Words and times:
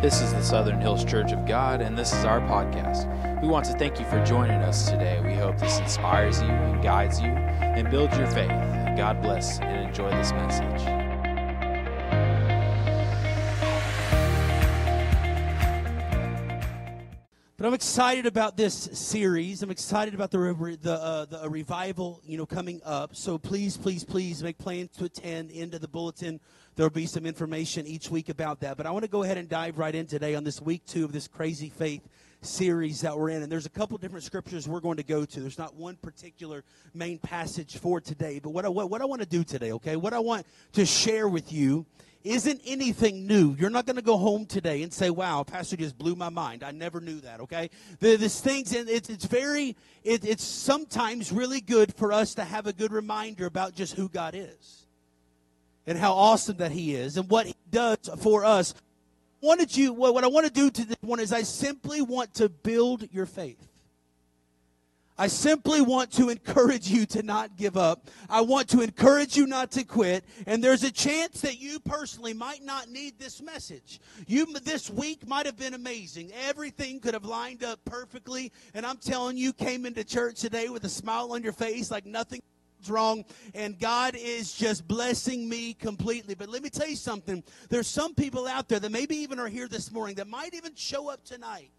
This 0.00 0.22
is 0.22 0.32
the 0.32 0.42
Southern 0.42 0.80
Hills 0.80 1.04
Church 1.04 1.30
of 1.32 1.44
God, 1.44 1.82
and 1.82 1.96
this 1.98 2.14
is 2.14 2.24
our 2.24 2.40
podcast. 2.40 3.42
We 3.42 3.48
want 3.48 3.66
to 3.66 3.74
thank 3.74 4.00
you 4.00 4.06
for 4.06 4.24
joining 4.24 4.62
us 4.62 4.88
today. 4.88 5.20
We 5.22 5.34
hope 5.34 5.58
this 5.58 5.78
inspires 5.78 6.40
you 6.40 6.48
and 6.48 6.82
guides 6.82 7.20
you 7.20 7.28
and 7.28 7.90
builds 7.90 8.16
your 8.16 8.26
faith. 8.28 8.48
God 8.96 9.20
bless 9.20 9.60
and 9.60 9.86
enjoy 9.86 10.08
this 10.12 10.32
message. 10.32 11.00
But 17.58 17.66
I'm 17.66 17.74
excited 17.74 18.24
about 18.24 18.56
this 18.56 18.72
series. 18.74 19.62
I'm 19.62 19.70
excited 19.70 20.14
about 20.14 20.30
the 20.30 20.78
the, 20.80 20.92
uh, 20.94 21.24
the 21.26 21.50
revival, 21.50 22.22
you 22.24 22.38
know, 22.38 22.46
coming 22.46 22.80
up. 22.86 23.14
So 23.14 23.36
please, 23.36 23.76
please, 23.76 24.02
please 24.02 24.42
make 24.42 24.56
plans 24.56 24.96
to 24.96 25.04
attend. 25.04 25.50
Into 25.50 25.78
the 25.78 25.88
bulletin, 25.88 26.40
there 26.80 26.86
will 26.86 26.94
be 26.94 27.04
some 27.04 27.26
information 27.26 27.86
each 27.86 28.10
week 28.10 28.30
about 28.30 28.60
that. 28.60 28.78
But 28.78 28.86
I 28.86 28.90
want 28.90 29.04
to 29.04 29.10
go 29.10 29.22
ahead 29.22 29.36
and 29.36 29.46
dive 29.46 29.76
right 29.76 29.94
in 29.94 30.06
today 30.06 30.34
on 30.34 30.44
this 30.44 30.62
week 30.62 30.80
two 30.86 31.04
of 31.04 31.12
this 31.12 31.28
crazy 31.28 31.68
faith 31.68 32.00
series 32.40 33.02
that 33.02 33.18
we're 33.18 33.28
in. 33.28 33.42
And 33.42 33.52
there's 33.52 33.66
a 33.66 33.70
couple 33.70 33.98
different 33.98 34.24
scriptures 34.24 34.66
we're 34.66 34.80
going 34.80 34.96
to 34.96 35.02
go 35.02 35.26
to. 35.26 35.40
There's 35.40 35.58
not 35.58 35.74
one 35.74 35.96
particular 35.96 36.64
main 36.94 37.18
passage 37.18 37.76
for 37.76 38.00
today. 38.00 38.38
But 38.38 38.54
what 38.54 38.64
I, 38.64 38.70
what, 38.70 38.88
what 38.88 39.02
I 39.02 39.04
want 39.04 39.20
to 39.20 39.28
do 39.28 39.44
today, 39.44 39.72
okay, 39.72 39.96
what 39.96 40.14
I 40.14 40.20
want 40.20 40.46
to 40.72 40.86
share 40.86 41.28
with 41.28 41.52
you 41.52 41.84
isn't 42.24 42.62
anything 42.64 43.26
new. 43.26 43.54
You're 43.58 43.68
not 43.68 43.84
going 43.84 43.96
to 43.96 44.02
go 44.02 44.16
home 44.16 44.46
today 44.46 44.82
and 44.82 44.90
say, 44.90 45.10
"Wow, 45.10 45.42
Pastor 45.42 45.76
just 45.76 45.98
blew 45.98 46.14
my 46.14 46.30
mind. 46.30 46.64
I 46.64 46.70
never 46.70 47.02
knew 47.02 47.20
that." 47.20 47.40
Okay, 47.40 47.68
this 47.98 48.40
things 48.40 48.74
and 48.74 48.88
it's 48.88 49.10
it's 49.10 49.26
very 49.26 49.76
it, 50.02 50.24
it's 50.24 50.44
sometimes 50.44 51.30
really 51.30 51.60
good 51.60 51.94
for 51.94 52.10
us 52.10 52.34
to 52.36 52.44
have 52.44 52.66
a 52.66 52.72
good 52.72 52.90
reminder 52.90 53.44
about 53.44 53.74
just 53.74 53.96
who 53.96 54.08
God 54.08 54.34
is 54.34 54.86
and 55.86 55.98
how 55.98 56.12
awesome 56.12 56.56
that 56.58 56.72
He 56.72 56.94
is 56.94 57.16
and 57.16 57.28
what 57.28 57.46
He 57.46 57.54
does 57.70 58.10
for 58.20 58.44
us. 58.44 58.74
Wanted 59.40 59.74
you 59.76 59.92
what 59.92 60.22
I 60.22 60.26
want 60.26 60.46
to 60.46 60.52
do 60.52 60.70
to 60.70 60.84
this 60.84 60.98
one 61.00 61.20
is 61.20 61.32
I 61.32 61.42
simply 61.42 62.02
want 62.02 62.34
to 62.34 62.48
build 62.48 63.08
your 63.10 63.26
faith. 63.26 63.70
I 65.20 65.26
simply 65.26 65.82
want 65.82 66.12
to 66.12 66.30
encourage 66.30 66.88
you 66.88 67.04
to 67.04 67.22
not 67.22 67.58
give 67.58 67.76
up. 67.76 68.08
I 68.30 68.40
want 68.40 68.70
to 68.70 68.80
encourage 68.80 69.36
you 69.36 69.46
not 69.46 69.70
to 69.72 69.84
quit. 69.84 70.24
And 70.46 70.64
there's 70.64 70.82
a 70.82 70.90
chance 70.90 71.42
that 71.42 71.60
you 71.60 71.78
personally 71.78 72.32
might 72.32 72.64
not 72.64 72.88
need 72.88 73.18
this 73.18 73.42
message. 73.42 74.00
You 74.26 74.46
this 74.60 74.88
week 74.88 75.28
might 75.28 75.44
have 75.44 75.58
been 75.58 75.74
amazing. 75.74 76.32
Everything 76.48 77.00
could 77.00 77.12
have 77.12 77.26
lined 77.26 77.62
up 77.62 77.84
perfectly. 77.84 78.50
And 78.72 78.86
I'm 78.86 78.96
telling 78.96 79.36
you, 79.36 79.52
came 79.52 79.84
into 79.84 80.04
church 80.04 80.40
today 80.40 80.70
with 80.70 80.84
a 80.84 80.88
smile 80.88 81.32
on 81.32 81.42
your 81.42 81.52
face 81.52 81.90
like 81.90 82.06
nothing 82.06 82.40
wrong 82.88 83.24
and 83.54 83.78
God 83.78 84.14
is 84.16 84.54
just 84.54 84.86
blessing 84.86 85.48
me 85.48 85.74
completely. 85.74 86.34
But 86.34 86.48
let 86.48 86.62
me 86.62 86.70
tell 86.70 86.88
you 86.88 86.96
something. 86.96 87.42
There's 87.68 87.88
some 87.88 88.14
people 88.14 88.46
out 88.46 88.68
there 88.68 88.80
that 88.80 88.92
maybe 88.92 89.16
even 89.16 89.38
are 89.38 89.48
here 89.48 89.68
this 89.68 89.90
morning 89.92 90.16
that 90.16 90.28
might 90.28 90.54
even 90.54 90.74
show 90.74 91.10
up 91.10 91.24
tonight 91.24 91.70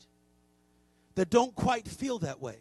that 1.16 1.30
don't 1.30 1.56
quite 1.56 1.88
feel 1.88 2.20
that 2.20 2.42
way. 2.42 2.58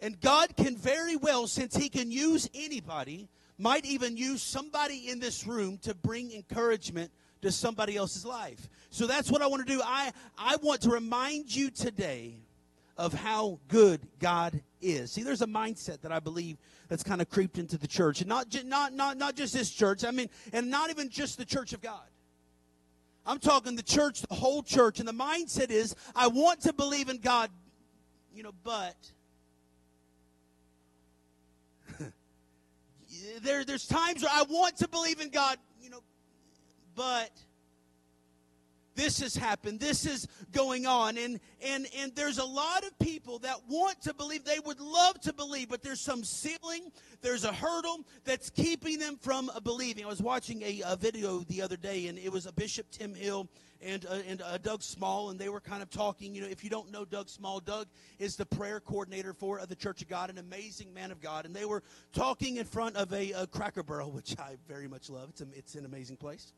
And 0.00 0.20
God 0.20 0.56
can 0.56 0.76
very 0.76 1.16
well, 1.16 1.46
since 1.46 1.76
He 1.76 1.88
can 1.88 2.10
use 2.10 2.48
anybody, 2.54 3.28
might 3.58 3.84
even 3.84 4.16
use 4.16 4.42
somebody 4.42 5.08
in 5.08 5.18
this 5.18 5.46
room 5.46 5.78
to 5.78 5.94
bring 5.94 6.32
encouragement 6.32 7.10
to 7.42 7.50
somebody 7.50 7.96
else's 7.96 8.24
life. 8.24 8.68
So 8.90 9.06
that's 9.06 9.30
what 9.30 9.42
I 9.42 9.46
want 9.46 9.66
to 9.66 9.72
do. 9.72 9.80
I, 9.84 10.12
I 10.36 10.56
want 10.56 10.82
to 10.82 10.90
remind 10.90 11.54
you 11.54 11.70
today 11.70 12.36
of 12.96 13.12
how 13.12 13.58
good 13.68 14.00
God 14.18 14.60
is. 14.80 15.12
See, 15.12 15.22
there's 15.22 15.42
a 15.42 15.46
mindset 15.46 16.00
that 16.02 16.12
I 16.12 16.20
believe 16.20 16.56
that's 16.88 17.02
kind 17.02 17.20
of 17.20 17.28
creeped 17.28 17.58
into 17.58 17.78
the 17.78 17.86
church. 17.86 18.20
And 18.20 18.28
not, 18.28 18.46
not, 18.64 18.92
not, 18.92 19.16
not 19.16 19.36
just 19.36 19.54
this 19.54 19.70
church, 19.70 20.04
I 20.04 20.10
mean, 20.10 20.28
and 20.52 20.70
not 20.70 20.90
even 20.90 21.08
just 21.08 21.38
the 21.38 21.44
church 21.44 21.72
of 21.72 21.80
God. 21.80 22.06
I'm 23.26 23.38
talking 23.38 23.76
the 23.76 23.82
church, 23.82 24.22
the 24.22 24.34
whole 24.34 24.62
church. 24.62 25.00
And 25.00 25.08
the 25.08 25.12
mindset 25.12 25.70
is, 25.70 25.94
I 26.16 26.28
want 26.28 26.62
to 26.62 26.72
believe 26.72 27.08
in 27.08 27.18
God, 27.18 27.50
you 28.34 28.42
know, 28.42 28.52
but 28.64 28.96
there, 33.42 33.64
there's 33.64 33.86
times 33.86 34.22
where 34.22 34.32
I 34.32 34.44
want 34.48 34.78
to 34.78 34.88
believe 34.88 35.20
in 35.20 35.28
God, 35.28 35.58
you 35.82 35.90
know, 35.90 36.00
but 36.94 37.30
this 38.98 39.20
has 39.20 39.36
happened 39.36 39.78
this 39.78 40.04
is 40.04 40.26
going 40.50 40.84
on 40.84 41.16
and 41.16 41.38
and 41.62 41.86
and 41.96 42.12
there's 42.16 42.38
a 42.38 42.44
lot 42.44 42.82
of 42.84 42.98
people 42.98 43.38
that 43.38 43.56
want 43.68 44.02
to 44.02 44.12
believe 44.12 44.44
they 44.44 44.58
would 44.58 44.80
love 44.80 45.20
to 45.20 45.32
believe 45.32 45.68
but 45.68 45.82
there's 45.82 46.00
some 46.00 46.24
ceiling 46.24 46.90
there's 47.22 47.44
a 47.44 47.52
hurdle 47.52 48.04
that's 48.24 48.50
keeping 48.50 48.98
them 48.98 49.16
from 49.16 49.48
believing 49.62 50.04
i 50.04 50.08
was 50.08 50.20
watching 50.20 50.62
a, 50.62 50.82
a 50.84 50.96
video 50.96 51.38
the 51.48 51.62
other 51.62 51.76
day 51.76 52.08
and 52.08 52.18
it 52.18 52.32
was 52.32 52.46
a 52.46 52.52
bishop 52.52 52.86
tim 52.90 53.14
hill 53.14 53.48
and 53.80 54.06
uh, 54.06 54.18
and 54.26 54.42
uh, 54.42 54.58
Doug 54.58 54.82
Small, 54.82 55.30
and 55.30 55.38
they 55.38 55.48
were 55.48 55.60
kind 55.60 55.82
of 55.82 55.90
talking. 55.90 56.34
You 56.34 56.42
know, 56.42 56.48
if 56.48 56.64
you 56.64 56.70
don't 56.70 56.90
know 56.90 57.04
Doug 57.04 57.28
Small, 57.28 57.60
Doug 57.60 57.86
is 58.18 58.36
the 58.36 58.46
prayer 58.46 58.80
coordinator 58.80 59.32
for 59.32 59.60
uh, 59.60 59.66
the 59.66 59.76
Church 59.76 60.02
of 60.02 60.08
God, 60.08 60.30
an 60.30 60.38
amazing 60.38 60.92
man 60.92 61.10
of 61.10 61.20
God, 61.20 61.46
and 61.46 61.54
they 61.54 61.64
were 61.64 61.82
talking 62.12 62.56
in 62.56 62.64
front 62.64 62.96
of 62.96 63.12
a, 63.12 63.32
a 63.32 63.46
Cracker 63.46 63.82
Barrel, 63.82 64.10
which 64.14 64.34
I 64.38 64.56
very 64.66 64.88
much 64.88 65.10
love. 65.10 65.28
It's 65.30 65.40
a, 65.40 65.46
it's 65.54 65.74
an 65.74 65.84
amazing 65.84 66.16
place. 66.16 66.52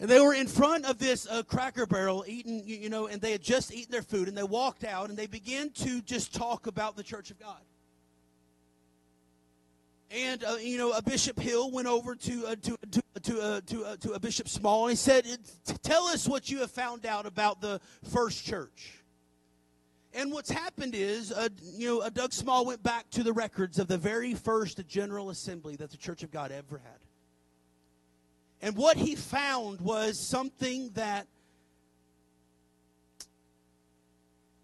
And 0.00 0.08
they 0.08 0.20
were 0.20 0.34
in 0.34 0.46
front 0.46 0.84
of 0.84 0.98
this 0.98 1.26
uh, 1.26 1.42
Cracker 1.42 1.84
Barrel 1.84 2.24
eating, 2.28 2.62
you, 2.64 2.76
you 2.76 2.88
know, 2.88 3.08
and 3.08 3.20
they 3.20 3.32
had 3.32 3.42
just 3.42 3.74
eaten 3.74 3.90
their 3.90 4.02
food, 4.02 4.28
and 4.28 4.36
they 4.36 4.44
walked 4.44 4.84
out 4.84 5.10
and 5.10 5.18
they 5.18 5.26
began 5.26 5.70
to 5.70 6.00
just 6.02 6.32
talk 6.32 6.68
about 6.68 6.96
the 6.96 7.02
Church 7.02 7.30
of 7.30 7.40
God. 7.40 7.60
And 10.10 10.42
uh, 10.44 10.56
you 10.60 10.78
know, 10.78 10.92
a 10.92 11.02
Bishop 11.02 11.38
Hill 11.38 11.70
went 11.70 11.86
over 11.86 12.14
to 12.14 12.46
uh, 12.46 12.54
to 12.56 12.76
to 12.90 13.02
to 13.22 13.40
uh, 13.40 13.60
to, 13.66 13.84
uh, 13.84 13.96
to 13.96 14.12
a 14.12 14.20
Bishop 14.20 14.48
Small, 14.48 14.84
and 14.84 14.92
he 14.92 14.96
said, 14.96 15.26
"Tell 15.82 16.04
us 16.04 16.26
what 16.26 16.48
you 16.48 16.60
have 16.60 16.70
found 16.70 17.04
out 17.04 17.26
about 17.26 17.60
the 17.60 17.78
first 18.10 18.46
church." 18.46 18.94
And 20.14 20.32
what's 20.32 20.50
happened 20.50 20.94
is, 20.94 21.30
uh, 21.30 21.48
you 21.62 21.88
know, 21.88 22.00
uh, 22.00 22.08
Doug 22.08 22.32
Small 22.32 22.64
went 22.64 22.82
back 22.82 23.10
to 23.10 23.22
the 23.22 23.34
records 23.34 23.78
of 23.78 23.86
the 23.88 23.98
very 23.98 24.32
first 24.34 24.80
General 24.88 25.28
Assembly 25.28 25.76
that 25.76 25.90
the 25.90 25.98
Church 25.98 26.22
of 26.22 26.30
God 26.30 26.52
ever 26.52 26.78
had. 26.78 27.07
And 28.60 28.76
what 28.76 28.96
he 28.96 29.14
found 29.14 29.80
was 29.80 30.18
something 30.18 30.90
that 30.94 31.26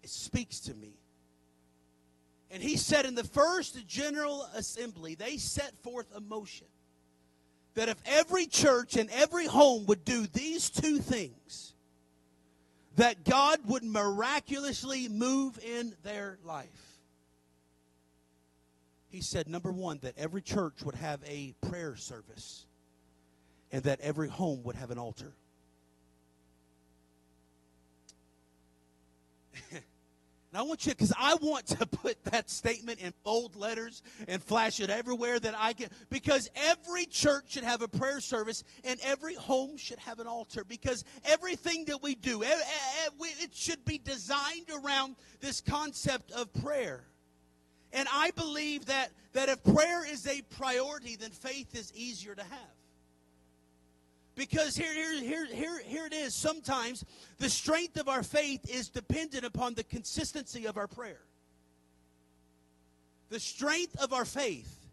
it 0.03 0.09
speaks 0.09 0.59
to 0.61 0.73
me. 0.73 0.93
And 2.51 2.61
he 2.61 2.77
said 2.77 3.05
in 3.05 3.15
the 3.15 3.23
first 3.23 3.87
General 3.87 4.47
Assembly, 4.55 5.15
they 5.15 5.37
set 5.37 5.73
forth 5.81 6.07
a 6.15 6.19
motion 6.19 6.67
that 7.73 7.89
if 7.89 7.97
every 8.05 8.47
church 8.47 8.95
and 8.95 9.09
every 9.11 9.45
home 9.45 9.85
would 9.85 10.05
do 10.05 10.27
these 10.27 10.69
two 10.69 10.99
things, 10.99 11.73
that 12.95 13.25
God 13.25 13.59
would 13.65 13.83
miraculously 13.83 15.09
move 15.09 15.59
in 15.59 15.93
their 16.03 16.37
life. 16.43 16.99
He 19.09 19.21
said, 19.21 19.47
number 19.47 19.71
one, 19.71 19.99
that 20.03 20.17
every 20.17 20.41
church 20.41 20.83
would 20.83 20.95
have 20.95 21.21
a 21.25 21.53
prayer 21.69 21.95
service 21.95 22.65
and 23.75 23.83
that 23.83 23.99
every 23.99 24.29
home 24.29 24.63
would 24.63 24.77
have 24.77 24.89
an 24.89 24.97
altar. 24.97 25.33
And 29.73 30.61
I 30.61 30.61
want 30.61 30.85
you, 30.85 30.93
because 30.93 31.11
I 31.19 31.35
want 31.41 31.67
to 31.67 31.85
put 31.85 32.23
that 32.31 32.49
statement 32.49 33.01
in 33.01 33.11
bold 33.25 33.57
letters 33.57 34.01
and 34.29 34.41
flash 34.41 34.79
it 34.79 34.89
everywhere 34.89 35.37
that 35.37 35.53
I 35.57 35.73
can, 35.73 35.89
because 36.09 36.49
every 36.55 37.05
church 37.07 37.51
should 37.51 37.65
have 37.65 37.81
a 37.81 37.89
prayer 37.89 38.21
service 38.21 38.63
and 38.85 38.97
every 39.03 39.35
home 39.35 39.75
should 39.75 39.99
have 39.99 40.21
an 40.21 40.27
altar. 40.27 40.63
Because 40.63 41.03
everything 41.25 41.83
that 41.85 42.01
we 42.01 42.15
do, 42.15 42.41
it 42.43 43.53
should 43.53 43.83
be 43.83 43.97
designed 43.97 44.69
around 44.73 45.17
this 45.41 45.59
concept 45.59 46.31
of 46.31 46.53
prayer. 46.63 47.03
And 47.91 48.07
I 48.09 48.31
believe 48.31 48.85
that, 48.85 49.11
that 49.33 49.49
if 49.49 49.61
prayer 49.65 50.09
is 50.09 50.25
a 50.25 50.41
priority, 50.57 51.17
then 51.17 51.31
faith 51.31 51.77
is 51.77 51.91
easier 51.93 52.33
to 52.33 52.43
have. 52.43 52.74
Because 54.35 54.75
here, 54.75 54.93
here, 54.93 55.21
here, 55.21 55.45
here, 55.45 55.79
here 55.85 56.05
it 56.05 56.13
is. 56.13 56.35
Sometimes 56.35 57.05
the 57.37 57.49
strength 57.49 57.97
of 57.97 58.09
our 58.09 58.23
faith 58.23 58.69
is 58.69 58.89
dependent 58.89 59.45
upon 59.45 59.73
the 59.73 59.83
consistency 59.83 60.67
of 60.67 60.77
our 60.77 60.87
prayer. 60.87 61.21
The 63.29 63.39
strength 63.39 63.95
of 64.01 64.13
our 64.13 64.25
faith 64.25 64.89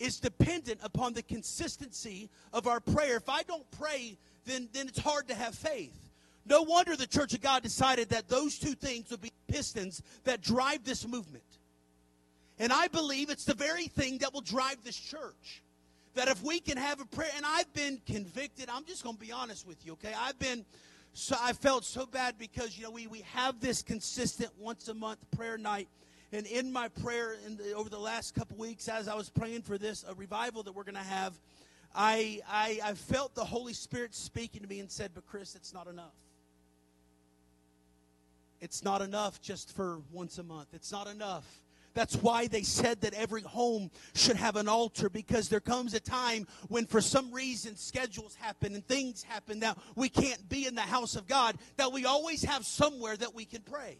is 0.00 0.18
dependent 0.18 0.80
upon 0.82 1.12
the 1.12 1.22
consistency 1.22 2.30
of 2.52 2.66
our 2.66 2.80
prayer. 2.80 3.16
If 3.16 3.28
I 3.28 3.42
don't 3.42 3.70
pray, 3.70 4.18
then, 4.44 4.68
then 4.72 4.88
it's 4.88 4.98
hard 4.98 5.28
to 5.28 5.34
have 5.34 5.54
faith. 5.54 5.94
No 6.46 6.62
wonder 6.62 6.96
the 6.96 7.06
Church 7.06 7.32
of 7.34 7.40
God 7.40 7.62
decided 7.62 8.08
that 8.08 8.28
those 8.28 8.58
two 8.58 8.74
things 8.74 9.10
would 9.10 9.20
be 9.20 9.32
pistons 9.46 10.02
that 10.24 10.40
drive 10.40 10.84
this 10.84 11.06
movement. 11.06 11.44
And 12.58 12.72
I 12.72 12.88
believe 12.88 13.30
it's 13.30 13.44
the 13.44 13.54
very 13.54 13.86
thing 13.86 14.18
that 14.18 14.34
will 14.34 14.40
drive 14.40 14.82
this 14.82 14.96
church 14.96 15.62
that 16.14 16.28
if 16.28 16.42
we 16.42 16.60
can 16.60 16.76
have 16.76 17.00
a 17.00 17.04
prayer, 17.04 17.30
and 17.36 17.44
I've 17.46 17.72
been 17.72 18.00
convicted, 18.06 18.68
I'm 18.68 18.84
just 18.84 19.02
going 19.02 19.16
to 19.16 19.20
be 19.20 19.32
honest 19.32 19.66
with 19.66 19.84
you, 19.86 19.92
okay? 19.92 20.12
I've 20.18 20.38
been, 20.38 20.64
so 21.12 21.36
I 21.40 21.52
felt 21.52 21.84
so 21.84 22.06
bad 22.06 22.36
because, 22.38 22.76
you 22.76 22.84
know, 22.84 22.90
we, 22.90 23.06
we 23.06 23.20
have 23.32 23.60
this 23.60 23.82
consistent 23.82 24.50
once 24.58 24.88
a 24.88 24.94
month 24.94 25.18
prayer 25.36 25.56
night. 25.56 25.88
And 26.32 26.46
in 26.46 26.72
my 26.72 26.88
prayer 26.88 27.36
in 27.46 27.56
the, 27.56 27.72
over 27.72 27.88
the 27.88 27.98
last 27.98 28.34
couple 28.34 28.56
weeks, 28.56 28.88
as 28.88 29.08
I 29.08 29.14
was 29.14 29.28
praying 29.30 29.62
for 29.62 29.78
this 29.78 30.04
a 30.08 30.14
revival 30.14 30.62
that 30.62 30.72
we're 30.72 30.84
going 30.84 30.94
to 30.94 31.00
have, 31.00 31.38
I, 31.94 32.40
I, 32.48 32.80
I 32.84 32.94
felt 32.94 33.34
the 33.34 33.44
Holy 33.44 33.72
Spirit 33.72 34.14
speaking 34.14 34.62
to 34.62 34.68
me 34.68 34.78
and 34.78 34.90
said, 34.90 35.10
But 35.12 35.26
Chris, 35.26 35.56
it's 35.56 35.74
not 35.74 35.88
enough. 35.88 36.14
It's 38.60 38.84
not 38.84 39.02
enough 39.02 39.40
just 39.40 39.74
for 39.74 40.00
once 40.12 40.38
a 40.38 40.42
month. 40.42 40.68
It's 40.72 40.92
not 40.92 41.08
enough. 41.08 41.46
That's 41.94 42.16
why 42.16 42.46
they 42.46 42.62
said 42.62 43.00
that 43.00 43.14
every 43.14 43.42
home 43.42 43.90
should 44.14 44.36
have 44.36 44.56
an 44.56 44.68
altar 44.68 45.10
because 45.10 45.48
there 45.48 45.60
comes 45.60 45.92
a 45.94 46.00
time 46.00 46.46
when, 46.68 46.86
for 46.86 47.00
some 47.00 47.32
reason, 47.32 47.76
schedules 47.76 48.36
happen 48.36 48.74
and 48.74 48.86
things 48.86 49.22
happen 49.22 49.60
that 49.60 49.76
we 49.96 50.08
can't 50.08 50.48
be 50.48 50.66
in 50.66 50.74
the 50.74 50.82
house 50.82 51.16
of 51.16 51.26
God, 51.26 51.56
that 51.76 51.92
we 51.92 52.04
always 52.04 52.44
have 52.44 52.64
somewhere 52.64 53.16
that 53.16 53.34
we 53.34 53.44
can 53.44 53.62
pray. 53.62 53.98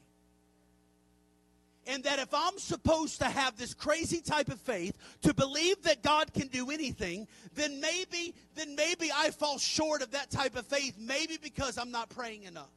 And 1.86 2.04
that 2.04 2.20
if 2.20 2.32
I'm 2.32 2.58
supposed 2.58 3.18
to 3.20 3.24
have 3.24 3.56
this 3.56 3.74
crazy 3.74 4.20
type 4.20 4.48
of 4.48 4.60
faith 4.60 4.96
to 5.22 5.34
believe 5.34 5.82
that 5.82 6.02
God 6.02 6.32
can 6.32 6.46
do 6.46 6.70
anything, 6.70 7.26
then 7.54 7.80
maybe, 7.80 8.34
then 8.54 8.76
maybe 8.76 9.10
I 9.12 9.30
fall 9.30 9.58
short 9.58 10.02
of 10.02 10.12
that 10.12 10.30
type 10.30 10.56
of 10.56 10.66
faith, 10.66 10.96
maybe 10.98 11.38
because 11.42 11.78
I'm 11.78 11.90
not 11.90 12.08
praying 12.10 12.44
enough. 12.44 12.70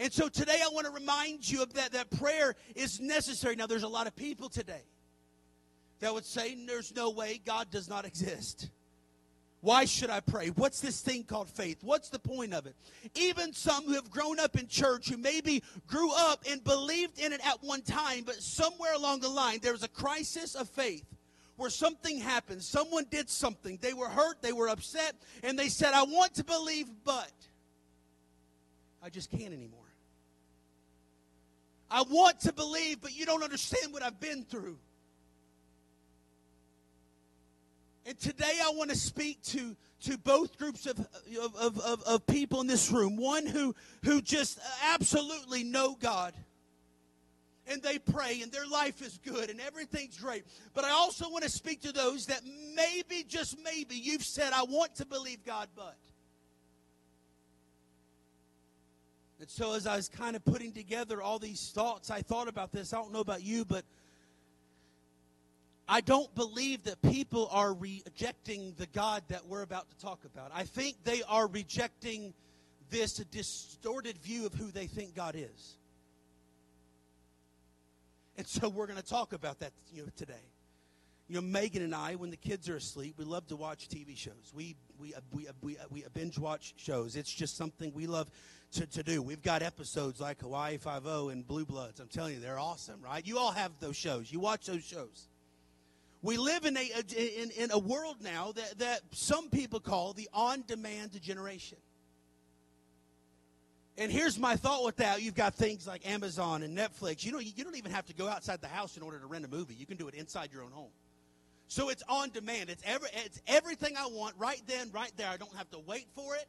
And 0.00 0.10
so 0.10 0.30
today 0.30 0.58
I 0.64 0.68
want 0.72 0.86
to 0.86 0.92
remind 0.92 1.48
you 1.48 1.62
of 1.62 1.74
that, 1.74 1.92
that 1.92 2.10
prayer 2.10 2.54
is 2.74 3.00
necessary. 3.00 3.54
Now, 3.54 3.66
there's 3.66 3.82
a 3.82 3.88
lot 3.88 4.06
of 4.06 4.16
people 4.16 4.48
today 4.48 4.80
that 6.00 6.14
would 6.14 6.24
say 6.24 6.56
there's 6.66 6.94
no 6.96 7.10
way 7.10 7.38
God 7.44 7.70
does 7.70 7.86
not 7.86 8.06
exist. 8.06 8.70
Why 9.60 9.84
should 9.84 10.08
I 10.08 10.20
pray? 10.20 10.48
What's 10.48 10.80
this 10.80 11.02
thing 11.02 11.24
called 11.24 11.50
faith? 11.50 11.84
What's 11.84 12.08
the 12.08 12.18
point 12.18 12.54
of 12.54 12.64
it? 12.64 12.74
Even 13.14 13.52
some 13.52 13.84
who 13.84 13.92
have 13.92 14.10
grown 14.10 14.40
up 14.40 14.58
in 14.58 14.68
church, 14.68 15.10
who 15.10 15.18
maybe 15.18 15.62
grew 15.86 16.10
up 16.14 16.44
and 16.50 16.64
believed 16.64 17.18
in 17.18 17.34
it 17.34 17.46
at 17.46 17.62
one 17.62 17.82
time, 17.82 18.22
but 18.24 18.36
somewhere 18.36 18.94
along 18.94 19.20
the 19.20 19.28
line 19.28 19.58
there 19.60 19.72
was 19.72 19.82
a 19.82 19.88
crisis 19.88 20.54
of 20.54 20.66
faith 20.70 21.04
where 21.56 21.68
something 21.68 22.18
happened. 22.18 22.62
Someone 22.62 23.04
did 23.10 23.28
something. 23.28 23.78
They 23.82 23.92
were 23.92 24.08
hurt, 24.08 24.40
they 24.40 24.54
were 24.54 24.70
upset, 24.70 25.14
and 25.42 25.58
they 25.58 25.68
said, 25.68 25.92
I 25.92 26.04
want 26.04 26.36
to 26.36 26.44
believe, 26.44 26.86
but 27.04 27.30
I 29.02 29.10
just 29.10 29.30
can't 29.30 29.52
anymore. 29.52 29.79
I 31.90 32.02
want 32.02 32.40
to 32.40 32.52
believe, 32.52 33.00
but 33.00 33.14
you 33.14 33.26
don't 33.26 33.42
understand 33.42 33.92
what 33.92 34.02
I've 34.02 34.20
been 34.20 34.44
through. 34.44 34.78
And 38.06 38.18
today 38.18 38.58
I 38.62 38.72
want 38.74 38.90
to 38.90 38.96
speak 38.96 39.42
to, 39.44 39.76
to 40.02 40.18
both 40.18 40.56
groups 40.58 40.86
of, 40.86 40.98
of, 41.58 41.80
of, 41.80 42.02
of, 42.02 42.26
people 42.26 42.60
in 42.60 42.66
this 42.66 42.90
room. 42.90 43.16
One 43.16 43.46
who, 43.46 43.74
who 44.04 44.22
just 44.22 44.58
absolutely 44.92 45.64
know 45.64 45.96
God 46.00 46.32
and 47.70 47.82
they 47.82 47.98
pray 47.98 48.40
and 48.42 48.50
their 48.50 48.66
life 48.66 49.02
is 49.02 49.18
good 49.24 49.50
and 49.50 49.60
everything's 49.60 50.16
great. 50.18 50.44
But 50.74 50.84
I 50.84 50.90
also 50.90 51.28
want 51.30 51.44
to 51.44 51.50
speak 51.50 51.82
to 51.82 51.92
those 51.92 52.26
that 52.26 52.40
maybe, 52.74 53.24
just 53.28 53.58
maybe, 53.62 53.96
you've 53.96 54.24
said, 54.24 54.52
I 54.52 54.62
want 54.64 54.96
to 54.96 55.06
believe 55.06 55.44
God, 55.44 55.68
but. 55.76 55.96
And 59.40 59.48
so, 59.48 59.72
as 59.72 59.86
I 59.86 59.96
was 59.96 60.08
kind 60.08 60.36
of 60.36 60.44
putting 60.44 60.72
together 60.72 61.22
all 61.22 61.38
these 61.38 61.70
thoughts, 61.70 62.10
I 62.10 62.20
thought 62.20 62.46
about 62.46 62.72
this. 62.72 62.92
I 62.92 62.98
don't 62.98 63.12
know 63.12 63.20
about 63.20 63.42
you, 63.42 63.64
but 63.64 63.84
I 65.88 66.02
don't 66.02 66.32
believe 66.34 66.84
that 66.84 67.00
people 67.00 67.48
are 67.50 67.72
rejecting 67.72 68.74
the 68.76 68.86
God 68.86 69.22
that 69.28 69.46
we're 69.46 69.62
about 69.62 69.90
to 69.90 69.96
talk 69.96 70.20
about. 70.26 70.50
I 70.54 70.64
think 70.64 70.96
they 71.04 71.22
are 71.22 71.46
rejecting 71.46 72.34
this 72.90 73.14
distorted 73.14 74.18
view 74.18 74.44
of 74.44 74.52
who 74.52 74.70
they 74.70 74.86
think 74.86 75.14
God 75.14 75.34
is. 75.36 75.78
And 78.36 78.46
so 78.46 78.68
we're 78.68 78.86
going 78.86 79.00
to 79.00 79.04
talk 79.04 79.32
about 79.32 79.60
that 79.60 79.72
you 79.92 80.02
know, 80.02 80.08
today. 80.16 80.34
You 81.30 81.36
know, 81.36 81.42
Megan 81.42 81.82
and 81.82 81.94
I, 81.94 82.16
when 82.16 82.30
the 82.30 82.36
kids 82.36 82.68
are 82.68 82.74
asleep, 82.74 83.14
we 83.16 83.24
love 83.24 83.46
to 83.46 83.56
watch 83.56 83.88
TV 83.88 84.16
shows. 84.16 84.52
We, 84.52 84.74
we, 84.98 85.14
uh, 85.14 85.20
we, 85.30 85.46
uh, 85.46 85.52
we, 85.62 85.78
uh, 85.78 85.82
we 85.88 86.04
binge 86.12 86.40
watch 86.40 86.74
shows. 86.76 87.14
It's 87.14 87.32
just 87.32 87.56
something 87.56 87.92
we 87.94 88.08
love 88.08 88.28
to, 88.72 88.84
to 88.86 89.04
do. 89.04 89.22
We've 89.22 89.40
got 89.40 89.62
episodes 89.62 90.20
like 90.20 90.40
Hawaii 90.40 90.76
Five-O 90.76 91.28
and 91.28 91.46
Blue 91.46 91.64
Bloods. 91.64 92.00
I'm 92.00 92.08
telling 92.08 92.34
you, 92.34 92.40
they're 92.40 92.58
awesome, 92.58 93.00
right? 93.00 93.24
You 93.24 93.38
all 93.38 93.52
have 93.52 93.70
those 93.78 93.94
shows. 93.94 94.32
You 94.32 94.40
watch 94.40 94.66
those 94.66 94.82
shows. 94.82 95.28
We 96.20 96.36
live 96.36 96.64
in 96.64 96.76
a, 96.76 96.90
in, 97.16 97.52
in 97.52 97.70
a 97.70 97.78
world 97.78 98.16
now 98.20 98.50
that, 98.50 98.78
that 98.78 99.00
some 99.12 99.50
people 99.50 99.78
call 99.78 100.12
the 100.12 100.28
on-demand 100.34 101.12
generation. 101.22 101.78
And 103.98 104.10
here's 104.10 104.36
my 104.36 104.56
thought 104.56 104.82
with 104.82 104.96
that. 104.96 105.22
You've 105.22 105.36
got 105.36 105.54
things 105.54 105.86
like 105.86 106.08
Amazon 106.08 106.64
and 106.64 106.76
Netflix. 106.76 107.24
You 107.24 107.30
know, 107.30 107.38
you 107.38 107.62
don't 107.62 107.76
even 107.76 107.92
have 107.92 108.06
to 108.06 108.14
go 108.14 108.26
outside 108.26 108.60
the 108.60 108.66
house 108.66 108.96
in 108.96 109.04
order 109.04 109.20
to 109.20 109.26
rent 109.26 109.44
a 109.44 109.48
movie. 109.48 109.74
You 109.76 109.86
can 109.86 109.96
do 109.96 110.08
it 110.08 110.14
inside 110.14 110.52
your 110.52 110.64
own 110.64 110.72
home. 110.72 110.90
So 111.70 111.88
it's 111.88 112.02
on 112.08 112.30
demand. 112.30 112.68
It's 112.68 112.82
every 112.84 113.08
it's 113.24 113.40
everything 113.46 113.94
I 113.96 114.08
want 114.08 114.34
right 114.36 114.60
then, 114.66 114.90
right 114.90 115.12
there. 115.16 115.28
I 115.28 115.36
don't 115.36 115.54
have 115.54 115.70
to 115.70 115.78
wait 115.78 116.08
for 116.16 116.34
it. 116.34 116.46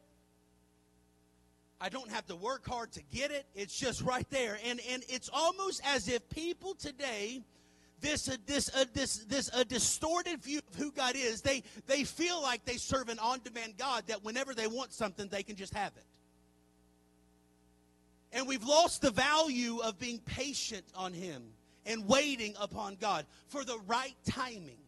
I 1.79 1.89
don't 1.89 2.09
have 2.09 2.25
to 2.25 2.35
work 2.35 2.67
hard 2.67 2.91
to 2.93 3.03
get 3.13 3.29
it. 3.29 3.45
It's 3.53 3.77
just 3.77 4.01
right 4.01 4.27
there. 4.31 4.57
And 4.65 4.81
and 4.89 5.03
it's 5.07 5.29
almost 5.31 5.79
as 5.85 6.07
if 6.07 6.27
people 6.31 6.73
today 6.73 7.43
this 7.99 8.29
uh, 8.29 8.37
this 8.47 8.71
uh, 8.75 8.85
this 8.95 9.17
this 9.25 9.49
a 9.49 9.59
uh, 9.59 9.63
distorted 9.63 10.41
view 10.41 10.59
of 10.67 10.75
who 10.75 10.91
God 10.91 11.15
is. 11.15 11.43
They 11.43 11.61
they 11.85 12.03
feel 12.03 12.41
like 12.41 12.65
they 12.65 12.77
serve 12.77 13.07
an 13.07 13.19
on-demand 13.19 13.77
God 13.77 14.05
that 14.07 14.23
whenever 14.23 14.55
they 14.55 14.65
want 14.65 14.91
something 14.91 15.27
they 15.27 15.43
can 15.43 15.55
just 15.55 15.75
have 15.75 15.91
it. 15.97 16.05
And 18.33 18.47
we've 18.47 18.63
lost 18.63 19.03
the 19.03 19.11
value 19.11 19.81
of 19.83 19.99
being 19.99 20.17
patient 20.17 20.85
on 20.95 21.13
him 21.13 21.43
and 21.85 22.07
waiting 22.07 22.55
upon 22.59 22.95
God 22.95 23.27
for 23.49 23.63
the 23.63 23.77
right 23.85 24.15
timing. 24.25 24.79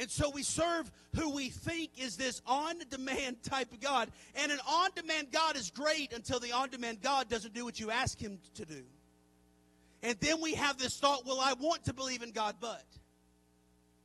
And 0.00 0.10
so 0.10 0.30
we 0.30 0.42
serve 0.42 0.90
who 1.14 1.34
we 1.34 1.50
think 1.50 1.90
is 1.98 2.16
this 2.16 2.40
on 2.46 2.76
demand 2.88 3.42
type 3.42 3.70
of 3.70 3.80
God. 3.80 4.10
And 4.34 4.50
an 4.50 4.58
on 4.66 4.88
demand 4.96 5.26
God 5.30 5.56
is 5.56 5.70
great 5.70 6.14
until 6.14 6.40
the 6.40 6.52
on 6.52 6.70
demand 6.70 7.02
God 7.02 7.28
doesn't 7.28 7.52
do 7.52 7.66
what 7.66 7.78
you 7.78 7.90
ask 7.90 8.18
him 8.18 8.38
to 8.54 8.64
do. 8.64 8.82
And 10.02 10.18
then 10.20 10.40
we 10.40 10.54
have 10.54 10.78
this 10.78 10.98
thought, 10.98 11.26
well, 11.26 11.38
I 11.38 11.52
want 11.52 11.84
to 11.84 11.92
believe 11.92 12.22
in 12.22 12.30
God, 12.30 12.56
but. 12.62 12.82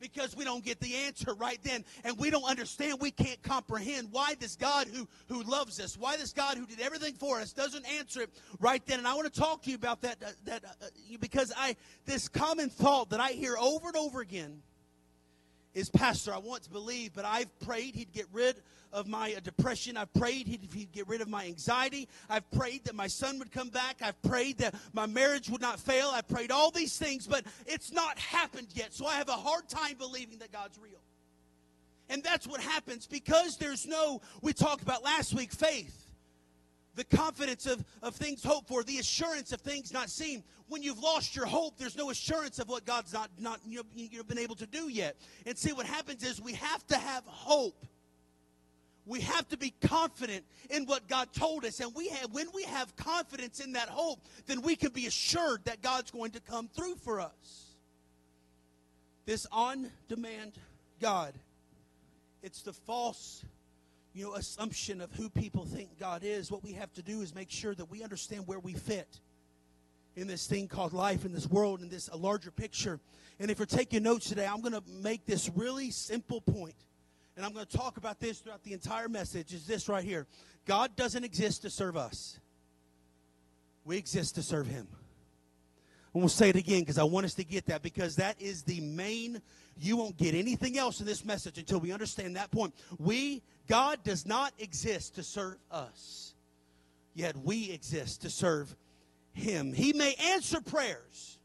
Because 0.02 0.36
we 0.36 0.44
don't 0.44 0.66
get 0.66 0.82
the 0.82 0.94
answer 1.08 1.34
right 1.34 1.60
then. 1.64 1.86
And 2.04 2.20
we 2.20 2.30
don't 2.30 2.44
understand, 2.44 2.98
we 3.00 3.12
can't 3.12 3.42
comprehend 3.42 4.10
why 4.12 4.36
this 4.38 4.58
God 4.58 4.88
who, 4.90 5.08
who 5.30 5.44
loves 5.44 5.80
us, 5.80 5.98
why 5.98 6.18
this 6.18 6.34
God 6.34 6.58
who 6.58 6.66
did 6.66 6.82
everything 6.82 7.14
for 7.14 7.40
us 7.40 7.54
doesn't 7.54 7.86
answer 7.98 8.24
it 8.24 8.30
right 8.60 8.86
then. 8.86 9.00
And 9.00 9.08
I 9.08 9.14
want 9.14 9.34
to 9.34 9.40
talk 9.40 9.64
to 9.64 9.70
you 9.70 9.78
about 9.78 10.02
that, 10.02 10.20
that 10.44 10.66
uh, 10.66 10.88
because 11.22 11.54
I 11.56 11.78
this 12.06 12.28
common 12.28 12.70
thought 12.70 13.12
that 13.12 13.22
I 13.22 13.30
hear 13.30 13.56
over 13.58 13.88
and 13.88 13.96
over 13.96 14.20
again 14.20 14.62
is, 15.76 15.90
Pastor, 15.90 16.34
I 16.34 16.38
want 16.38 16.64
to 16.64 16.70
believe, 16.72 17.12
but 17.14 17.26
I've 17.26 17.60
prayed 17.60 17.96
he'd 17.96 18.14
get 18.14 18.28
rid 18.34 18.56
of 18.94 19.08
my 19.08 19.34
uh, 19.36 19.42
depression. 19.42 19.98
I've 19.98 20.14
prayed 20.14 20.48
he'd, 20.48 20.70
he'd, 20.74 20.92
get 20.94 21.08
rid 21.08 21.20
of 21.20 21.28
my 21.28 21.46
anxiety. 21.46 22.08
I've 22.30 22.50
prayed 22.52 22.86
that 22.86 22.96
my 22.96 23.08
son 23.08 23.38
would 23.40 23.52
come 23.52 23.70
back. 23.70 23.98
I've 24.02 24.20
prayed 24.24 24.60
that 24.60 24.74
my 24.94 25.06
marriage 25.06 25.50
would 25.50 25.62
not 25.62 25.80
fail. 25.80 26.10
I've 26.14 26.30
prayed 26.30 26.50
all 26.50 26.72
these 26.72 26.98
things, 26.98 27.28
but 27.28 27.44
it's 27.68 27.92
not 27.92 28.18
happened 28.18 28.70
yet. 28.74 28.94
So 28.94 29.06
I 29.06 29.16
have 29.16 29.28
a 29.28 29.34
hard 29.34 29.68
time 29.68 29.96
believing 29.98 30.40
that 30.40 30.54
God's 30.54 30.80
real. 30.80 31.02
And 32.10 32.24
that's 32.24 32.48
what 32.48 32.62
happens 32.62 33.06
because 33.06 33.58
there's 33.58 33.86
no, 33.86 34.22
we 34.42 34.54
talked 34.54 34.82
about 34.82 35.04
last 35.04 35.34
week, 35.34 35.52
faith 35.52 36.05
the 36.96 37.04
confidence 37.04 37.66
of, 37.66 37.84
of 38.02 38.16
things 38.16 38.44
hoped 38.44 38.68
for, 38.68 38.84
the 38.84 38.98
assurance 39.00 39.52
of 39.52 39.62
things 39.62 39.92
not 39.94 40.10
seen. 40.10 40.44
When 40.68 40.82
you've 40.82 41.00
lost 41.00 41.36
your 41.36 41.46
hope, 41.46 41.78
there's 41.78 41.98
no 41.98 42.10
assurance 42.10 42.60
of 42.60 42.70
what 42.70 42.86
God's 42.86 43.14
not, 43.14 43.30
not 43.38 43.60
you 43.68 43.78
know, 43.78 43.84
you've 43.96 44.28
been 44.28 44.40
able 44.40 44.56
to 44.56 44.66
do 44.66 44.90
yet. 44.90 45.16
And 45.46 45.58
see, 45.58 45.74
what 45.74 45.86
happens 45.86 46.24
is 46.24 46.42
we 46.42 46.54
have 46.54 46.86
to 46.88 46.98
have 46.98 47.24
hope. 47.26 47.86
We 49.06 49.22
have 49.22 49.48
to 49.50 49.58
be 49.58 49.74
confident 49.82 50.44
in 50.72 50.86
what 50.86 51.08
God 51.08 51.32
told 51.32 51.64
us. 51.66 51.80
And 51.80 51.94
we 51.94 52.10
have, 52.10 52.32
when 52.32 52.48
we 52.56 52.64
have 52.64 52.96
confidence 52.96 53.60
in 53.60 53.74
that 53.74 53.88
hope, 53.88 54.20
then 54.48 54.62
we 54.62 54.76
can 54.76 54.92
be 54.92 55.06
assured 55.06 55.64
that 55.66 55.84
God's 55.84 56.10
going 56.10 56.32
to 56.32 56.40
come 56.40 56.68
through 56.68 56.96
for 56.96 57.20
us. 57.20 57.76
This 59.26 59.46
on 59.52 59.92
demand 60.08 60.54
God, 61.00 61.34
it's 62.42 62.62
the 62.62 62.74
false 62.74 63.44
you 64.16 64.24
know, 64.24 64.34
assumption 64.36 65.02
of 65.02 65.12
who 65.12 65.30
people 65.30 65.66
think 65.66 66.00
God 66.00 66.24
is. 66.24 66.50
What 66.50 66.64
we 66.64 66.72
have 66.72 66.92
to 66.94 67.04
do 67.04 67.22
is 67.22 67.36
make 67.36 67.52
sure 67.52 67.76
that 67.76 67.92
we 67.92 68.02
understand 68.02 68.48
where 68.48 68.60
we 68.60 68.74
fit 68.74 69.20
in 70.16 70.26
this 70.26 70.48
thing 70.48 70.70
called 70.70 70.94
life, 70.94 71.26
in 71.26 71.34
this 71.34 71.48
world, 71.48 71.82
in 71.82 71.90
this 71.90 72.10
larger 72.14 72.50
picture. 72.50 73.02
And 73.42 73.52
if 73.52 73.60
you're 73.60 73.66
taking 73.66 74.04
notes 74.04 74.30
today, 74.30 74.48
I'm 74.48 74.62
going 74.62 74.74
to 74.74 74.84
make 75.04 75.26
this 75.26 75.52
really 75.54 75.92
simple 75.92 76.40
point, 76.40 76.76
and 77.36 77.46
I'm 77.46 77.52
going 77.52 77.66
to 77.66 77.78
talk 77.78 77.98
about 77.98 78.22
this 78.22 78.40
throughout 78.40 78.64
the 78.64 78.72
entire 78.72 79.10
message. 79.10 79.54
Is 79.54 79.68
this 79.68 79.90
right 79.90 80.04
here? 80.04 80.26
God 80.66 80.96
doesn't 80.96 81.26
exist 81.26 81.64
to 81.64 81.70
serve 81.70 81.98
us. 81.98 82.40
We 83.84 83.98
exist 83.98 84.36
to 84.36 84.42
serve 84.42 84.68
Him. 84.68 84.88
I'm 86.14 86.22
going 86.22 86.30
to 86.30 86.34
say 86.34 86.48
it 86.48 86.56
again 86.56 86.80
because 86.80 86.98
I 86.98 87.04
want 87.04 87.26
us 87.26 87.34
to 87.34 87.44
get 87.44 87.66
that 87.66 87.82
because 87.82 88.16
that 88.16 88.42
is 88.42 88.64
the 88.64 88.80
main. 88.80 89.42
You 89.78 89.98
won't 89.98 90.18
get 90.18 90.36
anything 90.36 90.78
else 90.78 91.00
in 91.00 91.06
this 91.06 91.26
message 91.26 91.58
until 91.58 91.80
we 91.80 91.92
understand 91.92 92.36
that 92.36 92.52
point. 92.52 92.74
We, 92.98 93.44
God 93.68 94.04
does 94.04 94.26
not 94.26 94.54
exist 94.58 95.16
to 95.16 95.24
serve 95.24 95.58
us, 95.70 96.34
yet 97.14 97.36
we 97.36 97.72
exist 97.72 98.22
to 98.22 98.30
serve 98.30 98.76
Him. 99.34 99.74
He 99.74 99.92
may 99.94 100.16
answer 100.16 100.62
prayers 100.62 101.38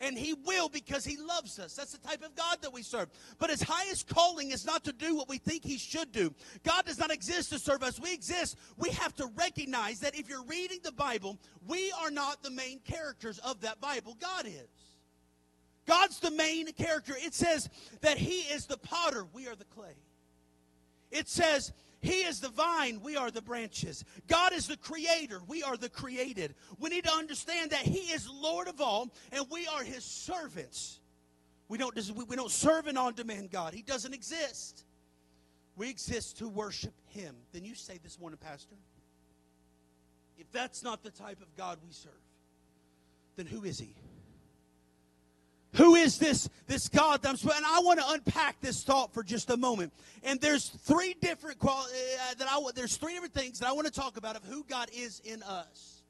And 0.00 0.16
he 0.16 0.34
will 0.34 0.68
because 0.68 1.04
he 1.04 1.16
loves 1.16 1.58
us. 1.58 1.74
That's 1.74 1.92
the 1.92 2.06
type 2.06 2.22
of 2.22 2.34
God 2.36 2.58
that 2.62 2.72
we 2.72 2.82
serve. 2.82 3.08
But 3.38 3.50
his 3.50 3.62
highest 3.62 4.08
calling 4.08 4.52
is 4.52 4.64
not 4.64 4.84
to 4.84 4.92
do 4.92 5.16
what 5.16 5.28
we 5.28 5.38
think 5.38 5.64
he 5.64 5.76
should 5.76 6.12
do. 6.12 6.32
God 6.62 6.84
does 6.86 6.98
not 6.98 7.10
exist 7.10 7.50
to 7.50 7.58
serve 7.58 7.82
us. 7.82 7.98
We 8.00 8.12
exist. 8.12 8.56
We 8.76 8.90
have 8.90 9.14
to 9.16 9.26
recognize 9.36 9.98
that 10.00 10.14
if 10.14 10.28
you're 10.28 10.44
reading 10.44 10.78
the 10.84 10.92
Bible, 10.92 11.38
we 11.66 11.92
are 12.00 12.10
not 12.10 12.42
the 12.42 12.50
main 12.50 12.78
characters 12.84 13.38
of 13.40 13.60
that 13.62 13.80
Bible. 13.80 14.16
God 14.20 14.46
is. 14.46 14.77
God's 15.88 16.20
the 16.20 16.30
main 16.30 16.70
character. 16.74 17.14
It 17.16 17.34
says 17.34 17.68
that 18.02 18.18
he 18.18 18.42
is 18.52 18.66
the 18.66 18.76
potter, 18.76 19.26
we 19.32 19.48
are 19.48 19.56
the 19.56 19.64
clay. 19.64 19.96
It 21.10 21.26
says 21.26 21.72
he 22.00 22.20
is 22.20 22.40
the 22.40 22.50
vine, 22.50 23.00
we 23.02 23.16
are 23.16 23.30
the 23.30 23.42
branches. 23.42 24.04
God 24.28 24.52
is 24.52 24.68
the 24.68 24.76
creator, 24.76 25.40
we 25.48 25.62
are 25.62 25.76
the 25.76 25.88
created. 25.88 26.54
We 26.78 26.90
need 26.90 27.04
to 27.04 27.12
understand 27.12 27.70
that 27.70 27.80
He 27.80 28.12
is 28.12 28.28
Lord 28.30 28.68
of 28.68 28.80
all, 28.80 29.12
and 29.32 29.44
we 29.50 29.66
are 29.66 29.82
His 29.82 30.04
servants. 30.04 31.00
We 31.68 31.76
don't, 31.76 31.96
we 32.28 32.36
don't 32.36 32.50
serve 32.50 32.86
an 32.86 32.96
on 32.96 33.14
demand 33.14 33.50
God, 33.50 33.74
He 33.74 33.82
doesn't 33.82 34.14
exist. 34.14 34.84
We 35.76 35.88
exist 35.88 36.38
to 36.38 36.48
worship 36.48 36.94
Him. 37.08 37.34
Then 37.52 37.64
you 37.64 37.74
say 37.74 37.98
this 38.02 38.18
morning, 38.18 38.38
Pastor, 38.40 38.76
if 40.38 40.50
that's 40.52 40.82
not 40.82 41.02
the 41.02 41.10
type 41.10 41.40
of 41.40 41.56
God 41.56 41.78
we 41.84 41.92
serve, 41.92 42.12
then 43.36 43.46
who 43.46 43.64
is 43.64 43.78
He? 43.78 43.94
Who 45.74 45.96
is 45.96 46.18
this, 46.18 46.48
this 46.66 46.88
God 46.88 47.22
that 47.22 47.28
I'm 47.28 47.50
And 47.50 47.66
I 47.66 47.80
want 47.80 48.00
to 48.00 48.08
unpack 48.08 48.60
this 48.60 48.82
thought 48.82 49.12
for 49.12 49.22
just 49.22 49.50
a 49.50 49.56
moment. 49.56 49.92
And 50.22 50.40
there's 50.40 50.68
three 50.68 51.14
different 51.20 51.58
quali- 51.58 51.90
uh, 52.30 52.34
that 52.38 52.48
I 52.48 52.58
there's 52.74 52.96
three 52.96 53.12
different 53.12 53.34
things 53.34 53.58
that 53.58 53.68
I 53.68 53.72
want 53.72 53.86
to 53.86 53.92
talk 53.92 54.16
about 54.16 54.36
of 54.36 54.44
who 54.44 54.64
God 54.64 54.88
is 54.92 55.20
in 55.24 55.42
us. 55.42 56.02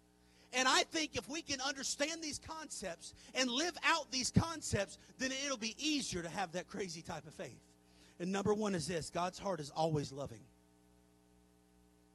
And 0.52 0.66
I 0.66 0.84
think 0.84 1.16
if 1.16 1.28
we 1.28 1.42
can 1.42 1.60
understand 1.60 2.22
these 2.22 2.38
concepts 2.38 3.14
and 3.34 3.50
live 3.50 3.76
out 3.84 4.10
these 4.10 4.30
concepts, 4.30 4.98
then 5.18 5.30
it'll 5.44 5.58
be 5.58 5.74
easier 5.78 6.22
to 6.22 6.28
have 6.28 6.52
that 6.52 6.68
crazy 6.68 7.02
type 7.02 7.26
of 7.26 7.34
faith. 7.34 7.60
And 8.20 8.32
number 8.32 8.54
one 8.54 8.74
is 8.74 8.86
this 8.86 9.10
God's 9.10 9.38
heart 9.38 9.60
is 9.60 9.70
always 9.70 10.12
loving. 10.12 10.40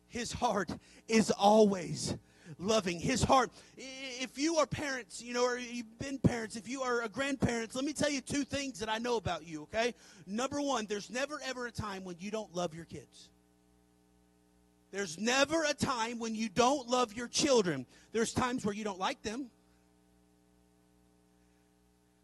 His 0.08 0.32
heart 0.32 0.70
is 1.08 1.32
always 1.32 2.16
loving. 2.60 3.00
His 3.00 3.24
heart. 3.24 3.52
If 3.78 4.38
you 4.38 4.58
are 4.58 4.66
parents, 4.66 5.22
you 5.22 5.34
know, 5.34 5.44
or 5.44 5.58
you've 5.58 6.00
been 6.00 6.18
parents, 6.18 6.56
if 6.56 6.68
you 6.68 6.82
are 6.82 7.02
a 7.02 7.10
grandparents, 7.10 7.76
let 7.76 7.86
me 7.86 7.94
tell 7.94 8.10
you 8.10 8.22
two 8.22 8.44
things 8.44 8.80
that 8.80 8.90
I 8.90 8.98
know 8.98 9.18
about 9.18 9.46
you, 9.46 9.64
okay? 9.64 9.94
Number 10.26 10.62
one, 10.62 10.86
there's 10.86 11.10
never 11.10 11.40
ever 11.46 11.68
a 11.68 11.72
time 11.72 12.04
when 12.04 12.16
you 12.20 12.32
don't 12.32 12.54
love 12.54 12.74
your 12.74 12.86
kids. 12.86 13.30
There's 14.92 15.20
never 15.20 15.64
a 15.64 15.74
time 15.74 16.20
when 16.20 16.36
you 16.36 16.50
don't 16.50 16.88
love 16.88 17.14
your 17.14 17.28
children. 17.28 17.88
There's 18.12 18.32
times 18.32 18.64
where 18.64 18.76
you 18.76 18.84
don't 18.84 19.00
like 19.00 19.24
them. 19.24 19.50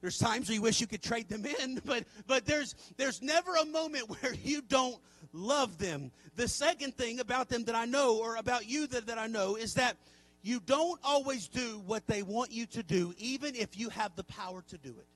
There's 0.01 0.17
times 0.17 0.47
where 0.47 0.55
you 0.55 0.61
wish 0.61 0.79
you 0.79 0.87
could 0.87 1.01
trade 1.01 1.27
them 1.27 1.45
in, 1.45 1.81
but 1.85 2.05
but 2.27 2.45
there's 2.45 2.75
there's 2.97 3.21
never 3.21 3.55
a 3.55 3.65
moment 3.65 4.09
where 4.21 4.33
you 4.33 4.61
don't 4.61 4.97
love 5.33 5.77
them. 5.77 6.11
The 6.35 6.47
second 6.47 6.95
thing 6.95 7.19
about 7.19 7.49
them 7.49 7.65
that 7.65 7.75
I 7.75 7.85
know, 7.85 8.17
or 8.17 8.37
about 8.37 8.67
you 8.67 8.87
that, 8.87 9.07
that 9.07 9.17
I 9.17 9.27
know, 9.27 9.55
is 9.55 9.73
that 9.73 9.97
you 10.41 10.59
don't 10.65 10.99
always 11.03 11.47
do 11.47 11.81
what 11.85 12.07
they 12.07 12.23
want 12.23 12.51
you 12.51 12.65
to 12.67 12.83
do, 12.83 13.13
even 13.17 13.55
if 13.55 13.77
you 13.77 13.89
have 13.89 14.15
the 14.15 14.23
power 14.23 14.63
to 14.69 14.77
do 14.77 14.89
it. 14.89 15.07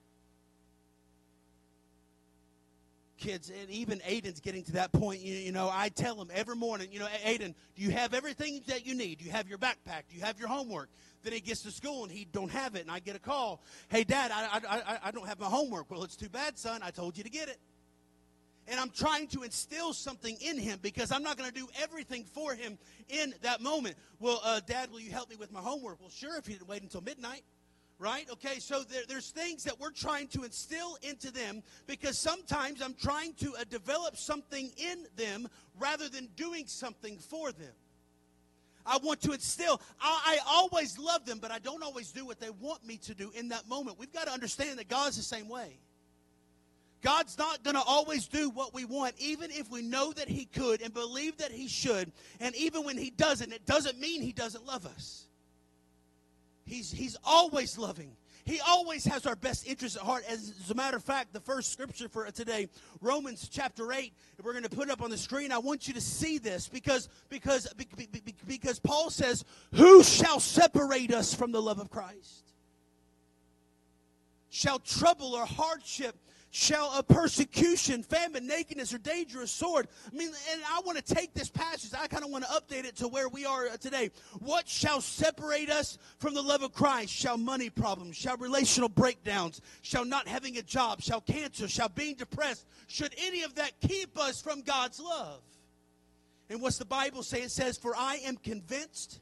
Kids, 3.18 3.50
and 3.50 3.70
even 3.70 4.00
Aiden's 4.00 4.42
getting 4.42 4.64
to 4.66 4.74
that 4.74 4.92
point. 4.92 5.22
You, 5.22 5.36
you 5.36 5.54
know, 5.54 5.70
I 5.72 5.88
tell 5.88 6.22
him 6.22 6.30
every 6.34 6.58
morning, 6.58 6.90
you 6.92 7.00
know, 7.00 7.08
Aiden, 7.26 7.54
do 7.76 7.82
you 7.82 7.92
have 7.92 8.14
everything 8.14 8.62
that 8.68 8.86
you 8.86 8.96
need? 8.96 9.20
Do 9.20 9.26
you 9.26 9.32
have 9.32 9.48
your 9.48 9.58
backpack? 9.58 10.04
Do 10.10 10.18
you 10.18 10.24
have 10.24 10.40
your 10.40 10.50
homework? 10.50 10.90
Then 11.24 11.32
he 11.32 11.40
gets 11.40 11.62
to 11.62 11.72
school 11.72 12.04
and 12.04 12.12
he 12.12 12.26
don't 12.26 12.52
have 12.52 12.76
it, 12.76 12.82
and 12.82 12.92
I 12.92 13.00
get 13.00 13.16
a 13.16 13.20
call. 13.20 13.62
Hey, 13.88 14.04
Dad, 14.04 14.32
I, 14.34 14.60
I, 14.70 14.98
I 15.06 15.12
don't 15.12 15.28
have 15.28 15.40
my 15.40 15.46
homework. 15.46 15.90
Well, 15.90 16.04
it's 16.04 16.18
too 16.18 16.28
bad, 16.28 16.58
son. 16.58 16.82
I 16.84 16.92
told 16.92 17.18
you 17.18 17.24
to 17.24 17.30
get 17.30 17.48
it 17.48 17.60
and 18.68 18.80
I'm 18.80 18.90
trying 18.90 19.28
to 19.30 19.44
instill 19.44 19.94
something 19.94 20.38
in 20.42 20.58
him 20.58 20.80
because 20.82 21.12
I'm 21.12 21.24
not 21.24 21.38
going 21.38 21.50
to 21.50 21.56
do 21.56 21.68
everything 21.82 22.24
for 22.24 22.56
him 22.56 22.78
in 23.10 23.34
that 23.42 23.62
moment. 23.62 23.96
Well, 24.20 24.42
uh, 24.44 24.62
Dad, 24.66 24.92
will 24.92 25.00
you 25.00 25.12
help 25.12 25.30
me 25.30 25.36
with 25.36 25.52
my 25.52 25.60
homework? 25.60 26.00
Well, 26.00 26.10
sure, 26.10 26.38
if 26.38 26.48
you 26.48 26.56
didn't 26.56 26.70
wait 26.70 26.82
until 26.82 27.02
midnight. 27.02 27.44
Right? 28.00 28.28
Okay, 28.30 28.60
so 28.60 28.84
there, 28.84 29.04
there's 29.08 29.30
things 29.30 29.64
that 29.64 29.80
we're 29.80 29.92
trying 29.92 30.28
to 30.30 30.44
instill 30.44 30.98
into 31.04 31.32
them 31.32 31.64
because 31.88 32.18
sometimes 32.18 32.82
I'm 32.82 32.96
trying 32.96 33.34
to 33.36 33.54
uh, 33.56 33.64
develop 33.70 34.18
something 34.18 34.72
in 34.76 35.06
them 35.16 35.48
rather 35.80 36.10
than 36.10 36.28
doing 36.36 36.66
something 36.68 37.18
for 37.18 37.52
them. 37.54 37.72
I 38.86 38.98
want 38.98 39.22
to 39.22 39.32
instill. 39.32 39.80
I, 40.02 40.40
I, 40.46 40.56
always 40.56 41.00
love 41.00 41.26
them, 41.26 41.40
but 41.40 41.52
I 41.52 41.60
don't 41.60 41.84
always 41.84 42.12
do 42.12 42.26
what 42.26 42.42
they 42.42 42.50
want 42.50 42.86
me 42.86 42.98
to 42.98 43.14
do 43.14 43.32
in 43.36 43.50
that 43.50 43.70
moment. 43.70 43.98
We've 43.98 44.12
got 44.12 44.28
to 44.28 44.34
understand 44.34 44.80
that 44.80 44.90
God's 44.90 45.16
the 45.16 45.24
same 45.24 45.48
way. 45.48 45.80
God's 47.04 47.38
not 47.38 47.64
going 47.64 47.76
to 47.76 47.82
always 47.82 48.28
do 48.28 48.50
what 48.50 48.74
we 48.74 48.86
want, 48.86 49.16
even 49.20 49.52
if 49.52 49.70
we 49.70 49.82
know 49.82 50.14
that 50.14 50.30
He 50.30 50.46
could 50.46 50.82
and 50.82 50.94
believe 50.94 51.38
that 51.38 51.52
He 51.52 51.68
should. 51.68 52.12
And 52.40 52.56
even 52.56 52.86
when 52.86 52.98
He 52.98 53.12
doesn't, 53.12 53.52
it 53.52 53.66
doesn't 53.66 54.00
mean 54.00 54.22
He 54.22 54.32
doesn't 54.32 54.66
love 54.66 54.86
us. 54.86 55.28
He's, 56.66 56.92
he's 56.92 57.18
always 57.26 57.78
loving. 57.78 58.16
He 58.46 58.60
always 58.68 59.06
has 59.06 59.26
our 59.26 59.36
best 59.36 59.68
interest 59.68 59.98
at 59.98 60.04
heart. 60.04 60.24
As, 60.30 60.54
as, 60.64 60.72
a 60.72 60.76
matter 60.76 60.98
of 60.98 61.04
fact, 61.04 61.34
the 61.34 61.40
first 61.40 61.72
scripture 61.72 62.10
for 62.10 62.26
today, 62.32 62.68
Romans 63.02 63.50
chapter 63.52 63.92
8, 63.92 64.14
we're 64.42 64.52
going 64.52 64.64
to 64.64 64.70
put 64.70 64.90
up 64.90 65.02
on 65.02 65.10
the 65.10 65.18
screen. 65.18 65.52
I 65.52 65.58
want 65.58 65.88
you 65.88 65.94
to 65.94 66.02
see 66.02 66.38
this 66.38 66.68
because, 66.68 67.10
because, 67.30 67.74
because 68.48 68.80
Paul 68.80 69.10
says, 69.10 69.46
Who 69.76 70.04
shall 70.04 70.40
separate 70.40 71.14
us 71.14 71.34
from 71.34 71.52
the 71.52 71.62
love 71.62 71.80
of 71.80 71.90
Christ? 71.90 72.44
Shall 74.50 74.80
trouble 74.80 75.36
or 75.36 75.46
hardship 75.46 76.16
shall 76.54 76.96
a 76.96 77.02
persecution, 77.02 78.04
famine, 78.04 78.46
nakedness, 78.46 78.94
or 78.94 79.00
dangerous 79.00 79.52
sword. 79.52 79.88
I 80.12 80.16
mean, 80.16 80.30
and 80.52 80.62
I 80.70 80.82
want 80.86 81.04
to 81.04 81.14
take 81.14 81.34
this 81.34 81.50
passage, 81.50 81.92
I 82.00 82.06
kind 82.06 82.24
of 82.24 82.30
want 82.30 82.46
to 82.46 82.52
update 82.52 82.86
it 82.86 82.96
to 82.98 83.08
where 83.08 83.28
we 83.28 83.44
are 83.44 83.70
today. 83.78 84.12
What 84.40 84.70
shall 84.70 85.02
separate 85.02 85.72
us 85.72 85.98
from 86.20 86.36
the 86.36 86.44
love 86.44 86.62
of 86.62 86.72
Christ? 86.72 87.12
Shall 87.12 87.40
money 87.40 87.72
problems, 87.72 88.16
shall 88.16 88.38
relational 88.38 88.88
breakdowns, 88.88 89.62
shall 89.82 90.06
not 90.06 90.28
having 90.28 90.58
a 90.58 90.62
job, 90.62 91.02
shall 91.02 91.22
cancer, 91.22 91.68
shall 91.68 91.90
being 91.90 92.14
depressed, 92.14 92.68
should 92.86 93.16
any 93.18 93.42
of 93.42 93.56
that 93.56 93.72
keep 93.82 94.16
us 94.20 94.40
from 94.40 94.62
God's 94.62 95.00
love? 95.00 95.42
And 96.52 96.62
what's 96.62 96.78
the 96.78 96.86
Bible 96.86 97.24
say? 97.24 97.42
It 97.42 97.52
says, 97.52 97.80
For 97.80 97.96
I 97.96 98.18
am 98.26 98.38
convinced 98.38 99.22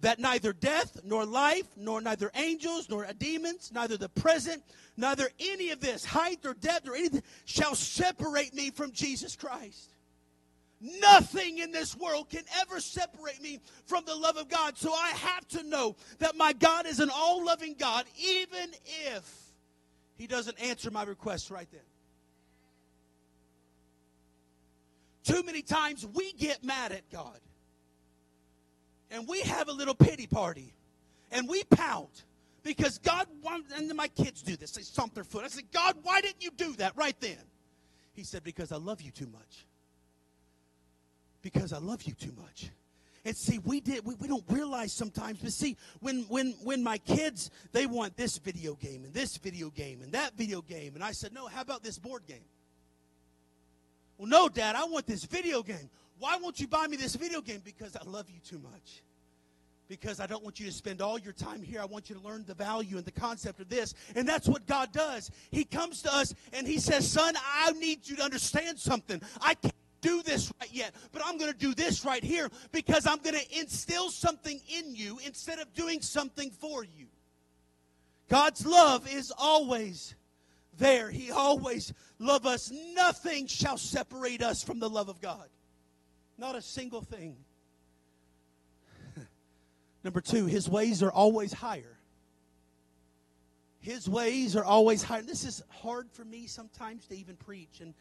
that 0.00 0.18
neither 0.18 0.52
death, 0.52 1.00
nor 1.04 1.24
life, 1.24 1.66
nor 1.76 2.00
neither 2.00 2.30
angels, 2.34 2.88
nor 2.88 3.06
demons, 3.18 3.70
neither 3.72 3.96
the 3.96 4.08
present, 4.08 4.62
neither 4.96 5.28
any 5.38 5.70
of 5.70 5.80
this, 5.80 6.04
height 6.04 6.44
or 6.44 6.54
depth 6.54 6.88
or 6.88 6.94
anything, 6.94 7.22
shall 7.44 7.74
separate 7.74 8.54
me 8.54 8.70
from 8.70 8.92
Jesus 8.92 9.36
Christ. 9.36 9.90
Nothing 10.80 11.58
in 11.58 11.72
this 11.72 11.94
world 11.94 12.30
can 12.30 12.44
ever 12.60 12.80
separate 12.80 13.42
me 13.42 13.60
from 13.84 14.04
the 14.06 14.14
love 14.14 14.38
of 14.38 14.48
God. 14.48 14.78
So 14.78 14.92
I 14.94 15.10
have 15.10 15.46
to 15.48 15.62
know 15.62 15.96
that 16.20 16.36
my 16.36 16.54
God 16.54 16.86
is 16.86 17.00
an 17.00 17.10
all 17.12 17.44
loving 17.44 17.74
God, 17.78 18.06
even 18.18 18.70
if 19.06 19.30
He 20.16 20.26
doesn't 20.26 20.58
answer 20.58 20.90
my 20.90 21.02
request 21.02 21.50
right 21.50 21.68
then. 21.70 21.80
Too 25.22 25.42
many 25.42 25.60
times 25.60 26.06
we 26.06 26.32
get 26.32 26.64
mad 26.64 26.92
at 26.92 27.10
God 27.10 27.38
and 29.10 29.26
we 29.28 29.40
have 29.42 29.68
a 29.68 29.72
little 29.72 29.94
pity 29.94 30.26
party 30.26 30.74
and 31.30 31.48
we 31.48 31.64
pout 31.64 32.22
because 32.62 32.98
God, 32.98 33.26
wants 33.42 33.72
and 33.72 33.92
my 33.94 34.08
kids 34.08 34.42
do 34.42 34.56
this, 34.56 34.72
they 34.72 34.82
stomp 34.82 35.14
their 35.14 35.24
foot. 35.24 35.44
I 35.44 35.48
said, 35.48 35.70
God, 35.72 35.96
why 36.02 36.20
didn't 36.20 36.42
you 36.42 36.50
do 36.50 36.74
that 36.74 36.96
right 36.96 37.18
then? 37.20 37.38
He 38.12 38.24
said, 38.24 38.44
Because 38.44 38.72
I 38.72 38.76
love 38.76 39.00
you 39.00 39.10
too 39.10 39.28
much. 39.28 39.66
Because 41.42 41.72
I 41.72 41.78
love 41.78 42.02
you 42.02 42.12
too 42.12 42.32
much. 42.36 42.70
And 43.24 43.36
see, 43.36 43.58
we 43.58 43.80
did 43.80 44.04
we, 44.04 44.14
we 44.14 44.28
don't 44.28 44.44
realize 44.48 44.94
sometimes, 44.94 45.40
but 45.40 45.52
see, 45.52 45.76
when 46.00 46.22
when 46.28 46.52
when 46.62 46.82
my 46.82 46.98
kids 46.98 47.50
they 47.72 47.86
want 47.86 48.16
this 48.16 48.38
video 48.38 48.74
game 48.74 49.04
and 49.04 49.12
this 49.12 49.36
video 49.36 49.70
game 49.70 50.00
and 50.02 50.12
that 50.12 50.34
video 50.36 50.62
game, 50.62 50.94
and 50.94 51.04
I 51.04 51.12
said, 51.12 51.32
No, 51.32 51.46
how 51.46 51.60
about 51.60 51.82
this 51.82 51.98
board 51.98 52.26
game? 52.26 52.44
Well, 54.16 54.28
no, 54.28 54.48
Dad, 54.48 54.76
I 54.76 54.84
want 54.84 55.06
this 55.06 55.24
video 55.24 55.62
game. 55.62 55.88
Why 56.20 56.36
won't 56.36 56.60
you 56.60 56.68
buy 56.68 56.86
me 56.86 56.98
this 56.98 57.14
video 57.14 57.40
game? 57.40 57.62
Because 57.64 57.96
I 57.96 58.04
love 58.04 58.28
you 58.28 58.40
too 58.40 58.58
much. 58.58 59.02
Because 59.88 60.20
I 60.20 60.26
don't 60.26 60.44
want 60.44 60.60
you 60.60 60.66
to 60.66 60.72
spend 60.72 61.00
all 61.00 61.18
your 61.18 61.32
time 61.32 61.62
here. 61.62 61.80
I 61.80 61.86
want 61.86 62.10
you 62.10 62.14
to 62.14 62.20
learn 62.20 62.44
the 62.46 62.54
value 62.54 62.98
and 62.98 63.06
the 63.06 63.10
concept 63.10 63.58
of 63.58 63.70
this. 63.70 63.94
And 64.14 64.28
that's 64.28 64.46
what 64.46 64.66
God 64.66 64.92
does. 64.92 65.30
He 65.50 65.64
comes 65.64 66.02
to 66.02 66.14
us 66.14 66.34
and 66.52 66.66
He 66.66 66.78
says, 66.78 67.10
Son, 67.10 67.34
I 67.36 67.72
need 67.72 68.06
you 68.06 68.16
to 68.16 68.22
understand 68.22 68.78
something. 68.78 69.20
I 69.40 69.54
can't 69.54 69.74
do 70.02 70.22
this 70.22 70.52
right 70.60 70.70
yet, 70.72 70.94
but 71.10 71.22
I'm 71.24 71.38
going 71.38 71.50
to 71.50 71.58
do 71.58 71.74
this 71.74 72.04
right 72.04 72.22
here 72.22 72.50
because 72.70 73.06
I'm 73.06 73.18
going 73.18 73.36
to 73.36 73.58
instill 73.58 74.10
something 74.10 74.60
in 74.68 74.94
you 74.94 75.18
instead 75.26 75.58
of 75.58 75.72
doing 75.72 76.02
something 76.02 76.50
for 76.50 76.84
you. 76.84 77.06
God's 78.28 78.64
love 78.64 79.12
is 79.12 79.32
always 79.36 80.14
there. 80.78 81.10
He 81.10 81.30
always 81.30 81.92
love 82.18 82.46
us. 82.46 82.70
Nothing 82.94 83.46
shall 83.46 83.78
separate 83.78 84.42
us 84.42 84.62
from 84.62 84.78
the 84.78 84.88
love 84.88 85.08
of 85.08 85.20
God. 85.20 85.48
Not 86.40 86.56
a 86.56 86.62
single 86.62 87.02
thing. 87.02 87.36
Number 90.04 90.22
two, 90.22 90.46
his 90.46 90.68
ways 90.68 91.02
are 91.02 91.12
always 91.12 91.52
higher. 91.52 91.98
His 93.80 94.08
ways 94.08 94.56
are 94.56 94.64
always 94.64 95.02
higher. 95.02 95.22
This 95.22 95.44
is 95.44 95.62
hard 95.68 96.10
for 96.12 96.24
me 96.24 96.46
sometimes 96.46 97.06
to 97.06 97.16
even 97.16 97.36
preach. 97.36 97.80
And 97.80 97.94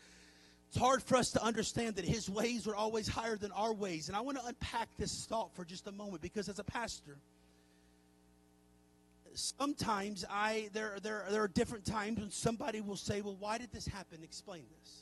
it's 0.69 0.77
hard 0.77 1.03
for 1.03 1.17
us 1.17 1.31
to 1.31 1.43
understand 1.43 1.96
that 1.96 2.05
His 2.05 2.29
ways 2.29 2.67
are 2.67 2.75
always 2.75 3.08
higher 3.08 3.38
than 3.38 3.51
our 3.51 3.74
ways. 3.74 4.08
And 4.08 4.15
I 4.15 4.22
want 4.22 4.38
to 4.38 4.46
unpack 4.46 4.88
this 4.98 5.25
thought 5.25 5.53
for 5.55 5.65
just 5.65 5.88
a 5.88 5.91
moment 5.91 6.22
because 6.22 6.48
as 6.48 6.60
a 6.60 6.63
pastor, 6.63 7.17
sometimes 9.34 10.25
I 10.29 10.69
there 10.74 10.98
there 11.01 11.25
there 11.29 11.43
are 11.43 11.48
different 11.48 11.86
times 11.86 12.19
when 12.19 12.29
somebody 12.29 12.81
will 12.81 12.98
say, 12.98 13.22
"Well, 13.22 13.38
why 13.39 13.58
did 13.58 13.72
this 13.72 13.88
happen? 13.88 14.19
Explain 14.22 14.63
this. 14.79 14.99